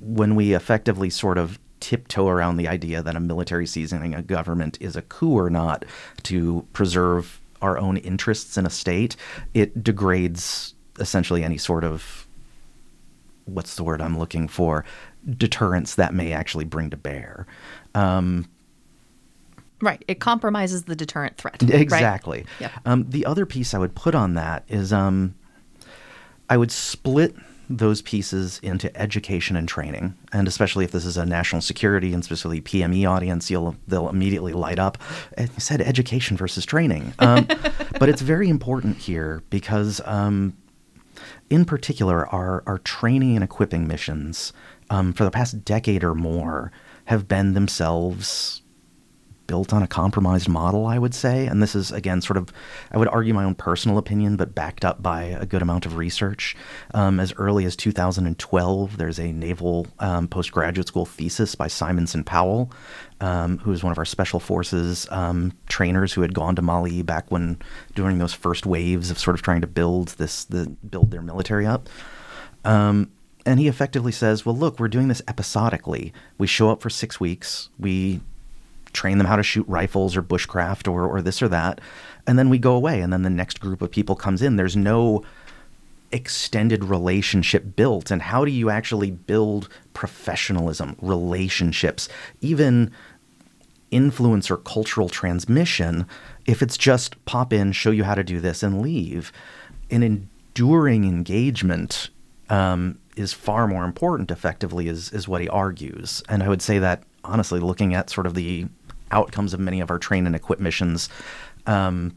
when 0.00 0.34
we 0.34 0.52
effectively 0.52 1.10
sort 1.10 1.38
of 1.38 1.58
tiptoe 1.82 2.28
around 2.28 2.56
the 2.56 2.68
idea 2.68 3.02
that 3.02 3.16
a 3.16 3.20
military 3.20 3.66
seasoning 3.66 4.14
a 4.14 4.22
government 4.22 4.78
is 4.80 4.94
a 4.94 5.02
coup 5.02 5.36
or 5.36 5.50
not 5.50 5.84
to 6.22 6.64
preserve 6.72 7.40
our 7.60 7.76
own 7.76 7.96
interests 7.98 8.56
in 8.56 8.64
a 8.64 8.70
state, 8.70 9.16
it 9.52 9.82
degrades 9.82 10.74
essentially 11.00 11.42
any 11.42 11.58
sort 11.58 11.82
of 11.82 12.26
what's 13.46 13.74
the 13.74 13.82
word 13.82 14.00
I'm 14.00 14.16
looking 14.16 14.46
for 14.46 14.84
deterrence 15.36 15.96
that 15.96 16.14
may 16.14 16.32
actually 16.32 16.64
bring 16.64 16.90
to 16.90 16.96
bear. 16.96 17.46
Um, 17.94 18.48
Right. 19.80 20.04
It 20.06 20.20
compromises 20.20 20.84
the 20.84 20.94
deterrent 20.94 21.38
threat. 21.38 21.60
Exactly. 21.60 22.38
Right? 22.38 22.46
Yep. 22.60 22.72
Um, 22.86 23.10
the 23.10 23.26
other 23.26 23.44
piece 23.44 23.74
I 23.74 23.78
would 23.78 23.96
put 23.96 24.14
on 24.14 24.34
that 24.34 24.62
is 24.68 24.92
um, 24.92 25.34
I 26.48 26.56
would 26.56 26.70
split 26.70 27.34
those 27.78 28.02
pieces 28.02 28.60
into 28.62 28.94
education 29.00 29.56
and 29.56 29.68
training, 29.68 30.16
and 30.32 30.46
especially 30.46 30.84
if 30.84 30.92
this 30.92 31.04
is 31.04 31.16
a 31.16 31.26
national 31.26 31.62
security 31.62 32.12
and 32.12 32.24
specifically 32.24 32.60
PME 32.60 33.08
audience, 33.08 33.50
you'll 33.50 33.76
they'll 33.86 34.08
immediately 34.08 34.52
light 34.52 34.78
up. 34.78 34.98
I 35.36 35.46
said 35.58 35.80
education 35.80 36.36
versus 36.36 36.64
training, 36.64 37.14
um, 37.18 37.46
but 37.98 38.08
it's 38.08 38.22
very 38.22 38.48
important 38.48 38.98
here 38.98 39.42
because, 39.50 40.00
um, 40.04 40.56
in 41.50 41.64
particular, 41.64 42.26
our 42.28 42.62
our 42.66 42.78
training 42.78 43.36
and 43.36 43.44
equipping 43.44 43.86
missions 43.86 44.52
um, 44.90 45.12
for 45.12 45.24
the 45.24 45.30
past 45.30 45.64
decade 45.64 46.04
or 46.04 46.14
more 46.14 46.72
have 47.06 47.26
been 47.26 47.54
themselves 47.54 48.62
built 49.52 49.74
on 49.74 49.82
a 49.82 49.86
compromised 49.86 50.48
model, 50.48 50.86
I 50.86 50.98
would 50.98 51.12
say. 51.12 51.44
And 51.46 51.62
this 51.62 51.74
is, 51.74 51.92
again, 51.92 52.22
sort 52.22 52.38
of, 52.38 52.50
I 52.90 52.96
would 52.96 53.08
argue 53.08 53.34
my 53.34 53.44
own 53.44 53.54
personal 53.54 53.98
opinion, 53.98 54.36
but 54.36 54.54
backed 54.54 54.82
up 54.82 55.02
by 55.02 55.24
a 55.24 55.44
good 55.44 55.60
amount 55.60 55.84
of 55.84 55.98
research. 55.98 56.56
Um, 56.94 57.20
as 57.20 57.34
early 57.36 57.66
as 57.66 57.76
2012, 57.76 58.96
there's 58.96 59.18
a 59.18 59.30
naval 59.30 59.88
um, 59.98 60.26
postgraduate 60.26 60.88
school 60.88 61.04
thesis 61.04 61.54
by 61.54 61.66
Simonson 61.66 62.24
Powell, 62.24 62.72
um, 63.20 63.58
who 63.58 63.72
is 63.72 63.82
one 63.82 63.92
of 63.92 63.98
our 63.98 64.06
special 64.06 64.40
forces 64.40 65.06
um, 65.10 65.52
trainers 65.68 66.14
who 66.14 66.22
had 66.22 66.32
gone 66.32 66.56
to 66.56 66.62
Mali 66.62 67.02
back 67.02 67.30
when 67.30 67.58
during 67.94 68.16
those 68.16 68.32
first 68.32 68.64
waves 68.64 69.10
of 69.10 69.18
sort 69.18 69.34
of 69.34 69.42
trying 69.42 69.60
to 69.60 69.66
build 69.66 70.08
this, 70.16 70.46
the, 70.46 70.74
build 70.88 71.10
their 71.10 71.20
military 71.20 71.66
up. 71.66 71.90
Um, 72.64 73.10
and 73.44 73.60
he 73.60 73.68
effectively 73.68 74.12
says, 74.12 74.46
well, 74.46 74.56
look, 74.56 74.80
we're 74.80 74.88
doing 74.88 75.08
this 75.08 75.20
episodically. 75.28 76.14
We 76.38 76.46
show 76.46 76.70
up 76.70 76.80
for 76.80 76.88
six 76.88 77.20
weeks. 77.20 77.68
We 77.78 78.22
train 78.92 79.18
them 79.18 79.26
how 79.26 79.36
to 79.36 79.42
shoot 79.42 79.66
rifles 79.68 80.16
or 80.16 80.22
bushcraft 80.22 80.90
or, 80.90 81.06
or 81.06 81.22
this 81.22 81.42
or 81.42 81.48
that. 81.48 81.80
And 82.26 82.38
then 82.38 82.48
we 82.48 82.58
go 82.58 82.74
away. 82.74 83.00
And 83.00 83.12
then 83.12 83.22
the 83.22 83.30
next 83.30 83.60
group 83.60 83.82
of 83.82 83.90
people 83.90 84.14
comes 84.14 84.42
in. 84.42 84.56
There's 84.56 84.76
no 84.76 85.22
extended 86.12 86.84
relationship 86.84 87.74
built. 87.74 88.10
And 88.10 88.22
how 88.22 88.44
do 88.44 88.50
you 88.50 88.70
actually 88.70 89.10
build 89.10 89.68
professionalism, 89.94 90.96
relationships, 91.00 92.08
even 92.40 92.90
influence 93.90 94.50
or 94.50 94.56
cultural 94.58 95.08
transmission 95.08 96.06
if 96.46 96.62
it's 96.62 96.76
just 96.76 97.22
pop 97.24 97.52
in, 97.52 97.72
show 97.72 97.90
you 97.90 98.04
how 98.04 98.14
to 98.14 98.24
do 98.24 98.40
this, 98.40 98.62
and 98.62 98.82
leave? 98.82 99.32
An 99.90 100.02
enduring 100.02 101.04
engagement 101.04 102.10
um, 102.50 102.98
is 103.16 103.32
far 103.32 103.66
more 103.66 103.84
important, 103.84 104.30
effectively, 104.30 104.88
is, 104.88 105.10
is 105.12 105.26
what 105.26 105.40
he 105.40 105.48
argues. 105.48 106.22
And 106.28 106.42
I 106.42 106.48
would 106.48 106.62
say 106.62 106.78
that 106.78 107.04
honestly, 107.24 107.60
looking 107.60 107.94
at 107.94 108.10
sort 108.10 108.26
of 108.26 108.34
the 108.34 108.66
outcomes 109.12 109.54
of 109.54 109.60
many 109.60 109.80
of 109.80 109.90
our 109.90 109.98
train 109.98 110.26
and 110.26 110.34
equip 110.34 110.60
missions, 110.60 111.08
um, 111.66 112.16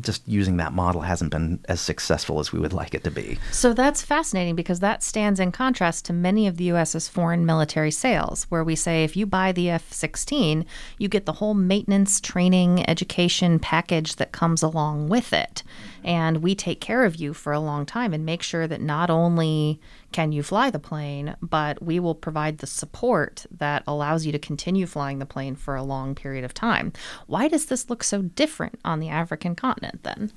just 0.00 0.26
using 0.28 0.58
that 0.58 0.72
model 0.72 1.00
hasn't 1.00 1.30
been 1.30 1.58
as 1.68 1.80
successful 1.80 2.38
as 2.40 2.52
we 2.52 2.58
would 2.58 2.72
like 2.72 2.94
it 2.94 3.04
to 3.04 3.10
be. 3.10 3.38
So 3.50 3.72
that's 3.72 4.02
fascinating 4.02 4.54
because 4.54 4.80
that 4.80 5.02
stands 5.02 5.40
in 5.40 5.50
contrast 5.50 6.04
to 6.06 6.12
many 6.12 6.46
of 6.46 6.56
the 6.56 6.64
U.S.'s 6.64 7.08
foreign 7.08 7.46
military 7.46 7.90
sales, 7.90 8.44
where 8.44 8.62
we 8.62 8.76
say 8.76 9.02
if 9.04 9.16
you 9.16 9.26
buy 9.26 9.52
the 9.52 9.70
F 9.70 9.92
16, 9.92 10.64
you 10.98 11.08
get 11.08 11.26
the 11.26 11.34
whole 11.34 11.54
maintenance, 11.54 12.20
training, 12.20 12.88
education 12.88 13.58
package 13.58 14.16
that 14.16 14.32
comes 14.32 14.62
along 14.62 15.08
with 15.08 15.32
it. 15.32 15.62
And 16.08 16.38
we 16.38 16.54
take 16.54 16.80
care 16.80 17.04
of 17.04 17.16
you 17.16 17.34
for 17.34 17.52
a 17.52 17.60
long 17.60 17.84
time 17.84 18.14
and 18.14 18.24
make 18.24 18.42
sure 18.42 18.66
that 18.66 18.80
not 18.80 19.10
only 19.10 19.78
can 20.10 20.32
you 20.32 20.42
fly 20.42 20.70
the 20.70 20.78
plane, 20.78 21.36
but 21.42 21.82
we 21.82 22.00
will 22.00 22.14
provide 22.14 22.58
the 22.58 22.66
support 22.66 23.44
that 23.58 23.82
allows 23.86 24.24
you 24.24 24.32
to 24.32 24.38
continue 24.38 24.86
flying 24.86 25.18
the 25.18 25.26
plane 25.26 25.54
for 25.54 25.76
a 25.76 25.82
long 25.82 26.14
period 26.14 26.44
of 26.44 26.54
time. 26.54 26.94
Why 27.26 27.46
does 27.46 27.66
this 27.66 27.90
look 27.90 28.02
so 28.02 28.22
different 28.22 28.80
on 28.86 29.00
the 29.00 29.10
African 29.10 29.54
continent 29.54 30.02
then? 30.02 30.32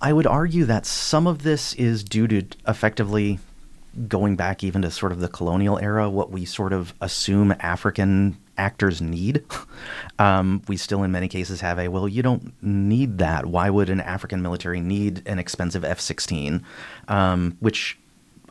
I 0.00 0.12
would 0.12 0.28
argue 0.28 0.64
that 0.66 0.86
some 0.86 1.26
of 1.26 1.42
this 1.42 1.74
is 1.74 2.04
due 2.04 2.28
to 2.28 2.44
effectively 2.68 3.40
going 4.06 4.36
back 4.36 4.62
even 4.62 4.82
to 4.82 4.92
sort 4.92 5.10
of 5.10 5.18
the 5.18 5.28
colonial 5.28 5.76
era, 5.78 6.08
what 6.08 6.30
we 6.30 6.44
sort 6.44 6.72
of 6.72 6.94
assume 7.00 7.52
African 7.58 8.36
actors 8.58 9.00
need. 9.00 9.44
Um, 10.18 10.62
we 10.66 10.78
still, 10.78 11.02
in 11.02 11.12
many 11.12 11.28
cases, 11.28 11.60
have 11.60 11.78
a 11.78 11.88
well, 11.88 12.08
you 12.08 12.22
don't 12.22 12.54
need 12.62 13.18
that. 13.18 13.44
Why 13.44 13.68
would 13.68 13.90
an 13.90 14.00
African 14.00 14.40
military 14.40 14.80
need 14.80 15.22
an 15.26 15.38
expensive 15.38 15.84
F 15.84 16.00
16? 16.00 16.64
Um, 17.08 17.58
which 17.60 17.98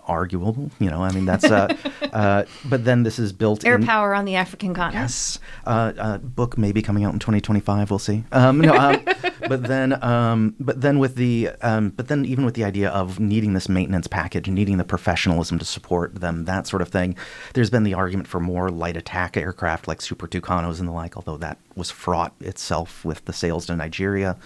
arguable. 0.07 0.71
You 0.79 0.89
know, 0.89 1.03
I 1.03 1.11
mean 1.11 1.25
that's. 1.25 1.45
Uh, 1.45 1.75
uh, 2.13 2.45
but 2.65 2.85
then 2.85 3.03
this 3.03 3.19
is 3.19 3.33
built 3.33 3.65
Air 3.65 3.75
in. 3.75 3.85
power 3.85 4.13
on 4.13 4.25
the 4.25 4.35
African 4.35 4.73
continent. 4.73 5.03
Yes. 5.03 5.39
Uh, 5.65 5.93
uh, 5.97 6.17
book 6.19 6.57
maybe 6.57 6.81
coming 6.81 7.03
out 7.03 7.13
in 7.13 7.19
2025. 7.19 7.89
We'll 7.89 7.99
see. 7.99 8.23
Um, 8.31 8.59
no, 8.59 8.75
um, 8.75 9.03
but 9.47 9.63
then, 9.63 10.03
um, 10.03 10.55
but 10.59 10.81
then 10.81 10.99
with 10.99 11.15
the, 11.15 11.49
um, 11.61 11.89
but 11.89 12.07
then 12.07 12.25
even 12.25 12.45
with 12.45 12.55
the 12.55 12.63
idea 12.63 12.89
of 12.89 13.19
needing 13.19 13.53
this 13.53 13.69
maintenance 13.69 14.07
package, 14.07 14.47
needing 14.47 14.77
the 14.77 14.83
professionalism 14.83 15.59
to 15.59 15.65
support 15.65 16.15
them, 16.15 16.45
that 16.45 16.67
sort 16.67 16.81
of 16.81 16.89
thing, 16.89 17.15
there's 17.53 17.69
been 17.69 17.83
the 17.83 17.93
argument 17.93 18.27
for 18.27 18.39
more 18.39 18.69
light 18.69 18.97
attack 18.97 19.37
aircraft 19.37 19.87
like 19.87 20.01
Super 20.01 20.27
Tucanos 20.27 20.79
and 20.79 20.87
the 20.87 20.93
like. 20.93 21.15
Although 21.15 21.37
that 21.37 21.57
was 21.75 21.91
fraught 21.91 22.33
itself 22.39 23.03
with 23.03 23.25
the 23.25 23.33
sales 23.33 23.65
to 23.67 23.75
Nigeria. 23.75 24.37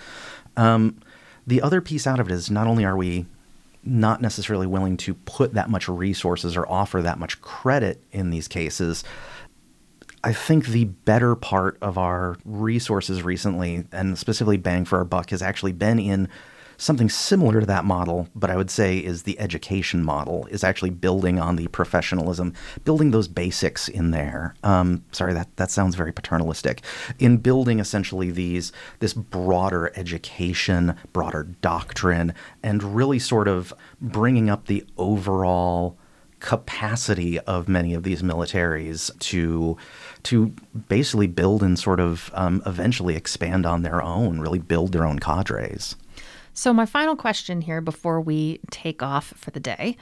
Um, 0.57 0.99
the 1.45 1.61
other 1.61 1.81
piece 1.81 2.05
out 2.05 2.19
of 2.19 2.27
it 2.27 2.33
is 2.33 2.51
not 2.51 2.67
only 2.67 2.85
are 2.85 2.97
we 2.97 3.25
not 3.89 4.21
necessarily 4.21 4.67
willing 4.67 4.97
to 4.97 5.13
put 5.13 5.53
that 5.53 5.69
much 5.69 5.89
resources 5.89 6.55
or 6.55 6.69
offer 6.69 7.01
that 7.01 7.19
much 7.19 7.41
credit 7.41 8.03
in 8.11 8.29
these 8.29 8.47
cases. 8.47 9.03
I 10.23 10.33
think 10.33 10.67
the 10.67 10.85
better 10.85 11.35
part 11.35 11.77
of 11.81 11.97
our 11.97 12.37
resources 12.45 13.23
recently, 13.23 13.85
and 13.91 14.17
specifically 14.17 14.57
bang 14.57 14.85
for 14.85 14.97
our 14.97 15.05
buck, 15.05 15.29
has 15.29 15.41
actually 15.41 15.71
been 15.71 15.97
in 15.97 16.29
something 16.79 17.09
similar 17.09 17.59
to 17.59 17.65
that 17.67 17.85
model, 17.85 18.27
but 18.33 18.49
I 18.49 18.55
would 18.55 18.71
say 18.71 18.97
is 18.97 19.23
the 19.23 19.39
education 19.39 20.03
model, 20.03 20.47
is 20.49 20.63
actually 20.63 20.89
building 20.89 21.37
on 21.37 21.57
the 21.57 21.67
professionalism, 21.67 22.53
building 22.85 23.11
those 23.11 23.27
basics 23.27 23.87
in 23.89 24.11
there. 24.11 24.55
Um, 24.63 25.03
sorry, 25.11 25.33
that, 25.33 25.55
that 25.57 25.69
sounds 25.69 25.95
very 25.95 26.13
paternalistic. 26.13 26.81
In 27.19 27.37
building 27.37 27.79
essentially 27.79 28.31
these 28.31 28.71
this 28.99 29.13
broader 29.13 29.91
education, 29.95 30.95
broader 31.13 31.43
doctrine, 31.61 32.33
and 32.63 32.81
really 32.95 33.19
sort 33.19 33.49
of 33.49 33.73
bringing 34.01 34.49
up 34.49 34.65
the 34.67 34.85
overall 34.97 35.97
capacity 36.39 37.37
of 37.41 37.67
many 37.67 37.93
of 37.93 38.03
these 38.03 38.21
militaries 38.21 39.11
to 39.19 39.75
to 40.23 40.53
basically 40.87 41.27
build 41.27 41.61
and 41.61 41.77
sort 41.77 41.99
of 41.99 42.31
um, 42.33 42.61
eventually 42.65 43.15
expand 43.15 43.65
on 43.65 43.81
their 43.81 44.01
own, 44.01 44.39
really 44.39 44.59
build 44.59 44.93
their 44.93 45.05
own 45.05 45.19
cadres. 45.19 45.97
So, 46.59 46.73
my 46.73 46.85
final 46.85 47.15
question 47.15 47.61
here 47.61 47.79
before 47.79 48.19
we 48.19 48.59
take 48.69 49.01
off 49.01 49.27
for 49.37 49.49
the 49.49 49.61
day 49.61 49.95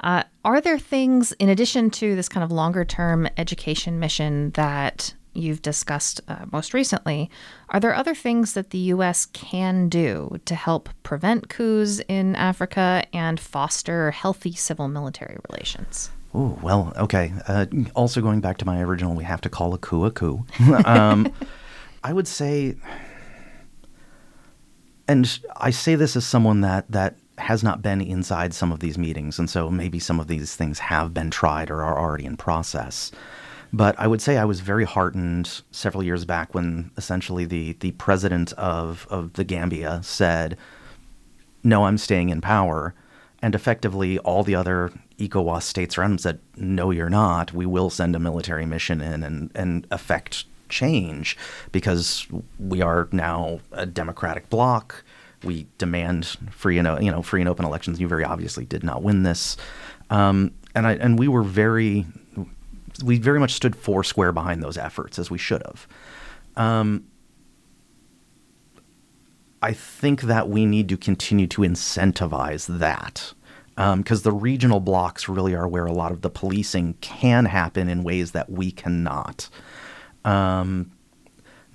uh, 0.00 0.24
Are 0.44 0.60
there 0.60 0.78
things, 0.78 1.32
in 1.38 1.48
addition 1.48 1.88
to 1.92 2.14
this 2.14 2.28
kind 2.28 2.44
of 2.44 2.52
longer 2.52 2.84
term 2.84 3.26
education 3.38 3.98
mission 3.98 4.50
that 4.50 5.14
you've 5.32 5.62
discussed 5.62 6.20
uh, 6.28 6.44
most 6.52 6.74
recently, 6.74 7.30
are 7.70 7.80
there 7.80 7.94
other 7.94 8.14
things 8.14 8.52
that 8.52 8.68
the 8.72 8.78
U.S. 8.92 9.24
can 9.24 9.88
do 9.88 10.38
to 10.44 10.54
help 10.54 10.90
prevent 11.02 11.48
coups 11.48 12.02
in 12.08 12.36
Africa 12.36 13.04
and 13.14 13.40
foster 13.40 14.10
healthy 14.10 14.52
civil 14.52 14.88
military 14.88 15.38
relations? 15.48 16.10
Oh, 16.34 16.58
well, 16.60 16.92
okay. 16.98 17.32
Uh, 17.48 17.64
also, 17.94 18.20
going 18.20 18.42
back 18.42 18.58
to 18.58 18.66
my 18.66 18.82
original, 18.82 19.14
we 19.14 19.24
have 19.24 19.40
to 19.40 19.48
call 19.48 19.72
a 19.72 19.78
coup 19.78 20.04
a 20.04 20.10
coup. 20.10 20.44
um, 20.84 21.32
I 22.04 22.12
would 22.12 22.28
say 22.28 22.76
and 25.12 25.38
I 25.58 25.70
say 25.70 25.94
this 25.94 26.16
as 26.16 26.24
someone 26.26 26.62
that 26.62 26.90
that 26.90 27.16
has 27.38 27.62
not 27.62 27.82
been 27.82 28.00
inside 28.00 28.54
some 28.54 28.72
of 28.72 28.80
these 28.80 28.98
meetings, 28.98 29.38
and 29.38 29.48
so 29.48 29.70
maybe 29.70 29.98
some 29.98 30.18
of 30.18 30.26
these 30.26 30.56
things 30.56 30.78
have 30.78 31.12
been 31.12 31.30
tried 31.30 31.70
or 31.70 31.82
are 31.82 31.98
already 31.98 32.24
in 32.24 32.36
process. 32.36 33.12
But 33.72 33.94
I 33.98 34.06
would 34.06 34.20
say 34.20 34.36
I 34.38 34.44
was 34.44 34.60
very 34.60 34.84
heartened 34.84 35.62
several 35.70 36.02
years 36.02 36.24
back 36.24 36.54
when 36.54 36.90
essentially 36.96 37.44
the 37.44 37.76
the 37.80 37.92
president 37.92 38.52
of 38.54 39.06
of 39.10 39.34
the 39.34 39.44
Gambia 39.44 40.00
said, 40.02 40.56
"No, 41.62 41.84
I'm 41.84 41.98
staying 41.98 42.30
in 42.30 42.40
power," 42.40 42.94
and 43.42 43.54
effectively 43.54 44.18
all 44.20 44.42
the 44.42 44.54
other 44.54 44.92
ECOWAS 45.18 45.62
states 45.62 45.98
around 45.98 46.12
him 46.12 46.18
said, 46.18 46.38
"No, 46.56 46.90
you're 46.90 47.10
not. 47.10 47.52
We 47.52 47.66
will 47.66 47.90
send 47.90 48.16
a 48.16 48.18
military 48.18 48.66
mission 48.66 49.00
in 49.02 49.22
and 49.22 49.50
and 49.54 49.86
affect 49.90 50.44
change 50.72 51.36
because 51.70 52.26
we 52.58 52.82
are 52.82 53.08
now 53.12 53.60
a 53.70 53.86
democratic 53.86 54.50
bloc. 54.50 55.04
We 55.44 55.66
demand 55.78 56.26
free 56.50 56.78
and 56.78 57.04
you 57.04 57.10
know 57.10 57.22
free 57.22 57.40
and 57.40 57.48
open 57.48 57.64
elections. 57.64 58.00
You 58.00 58.08
very 58.08 58.24
obviously 58.24 58.64
did 58.64 58.82
not 58.82 59.02
win 59.02 59.22
this, 59.22 59.56
um, 60.10 60.52
and 60.74 60.86
I 60.86 60.94
and 60.94 61.18
we 61.18 61.28
were 61.28 61.42
very 61.42 62.06
we 63.04 63.18
very 63.18 63.38
much 63.38 63.52
stood 63.52 63.76
four 63.76 64.04
square 64.04 64.32
behind 64.32 64.62
those 64.62 64.76
efforts 64.76 65.18
as 65.18 65.30
we 65.30 65.38
should 65.38 65.62
have. 65.64 65.86
Um, 66.56 67.04
I 69.62 69.72
think 69.72 70.22
that 70.22 70.48
we 70.48 70.66
need 70.66 70.88
to 70.88 70.96
continue 70.96 71.46
to 71.48 71.62
incentivize 71.62 72.66
that 72.78 73.32
because 73.76 74.26
um, 74.26 74.30
the 74.30 74.32
regional 74.32 74.80
blocs 74.80 75.28
really 75.28 75.54
are 75.54 75.68
where 75.68 75.86
a 75.86 75.92
lot 75.92 76.12
of 76.12 76.20
the 76.20 76.30
policing 76.30 76.94
can 77.00 77.46
happen 77.46 77.88
in 77.88 78.02
ways 78.02 78.32
that 78.32 78.50
we 78.50 78.70
cannot. 78.70 79.48
Um, 80.24 80.92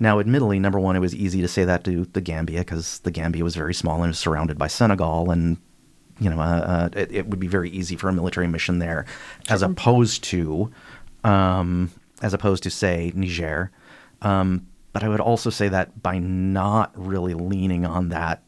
now, 0.00 0.20
admittedly, 0.20 0.58
number 0.58 0.78
one, 0.78 0.94
it 0.96 1.00
was 1.00 1.14
easy 1.14 1.40
to 1.40 1.48
say 1.48 1.64
that 1.64 1.84
to 1.84 2.04
the 2.04 2.20
Gambia 2.20 2.60
because 2.60 3.00
the 3.00 3.10
Gambia 3.10 3.42
was 3.42 3.56
very 3.56 3.74
small 3.74 4.02
and 4.02 4.10
was 4.10 4.18
surrounded 4.18 4.56
by 4.58 4.68
Senegal, 4.68 5.30
and 5.30 5.58
you 6.20 6.30
know, 6.30 6.40
uh, 6.40 6.88
uh, 6.94 6.98
it, 6.98 7.12
it, 7.12 7.26
would 7.26 7.40
be 7.40 7.46
very 7.46 7.70
easy 7.70 7.96
for 7.96 8.08
a 8.08 8.12
military 8.12 8.48
mission 8.48 8.78
there, 8.78 9.06
as 9.48 9.62
opposed 9.62 10.24
to, 10.24 10.70
um, 11.24 11.90
as 12.22 12.34
opposed 12.34 12.62
to 12.64 12.70
say 12.70 13.12
Niger. 13.14 13.70
Um, 14.22 14.66
but 14.92 15.02
I 15.02 15.08
would 15.08 15.20
also 15.20 15.50
say 15.50 15.68
that 15.68 16.02
by 16.02 16.18
not 16.18 16.92
really 16.96 17.34
leaning 17.34 17.86
on 17.86 18.08
that 18.08 18.42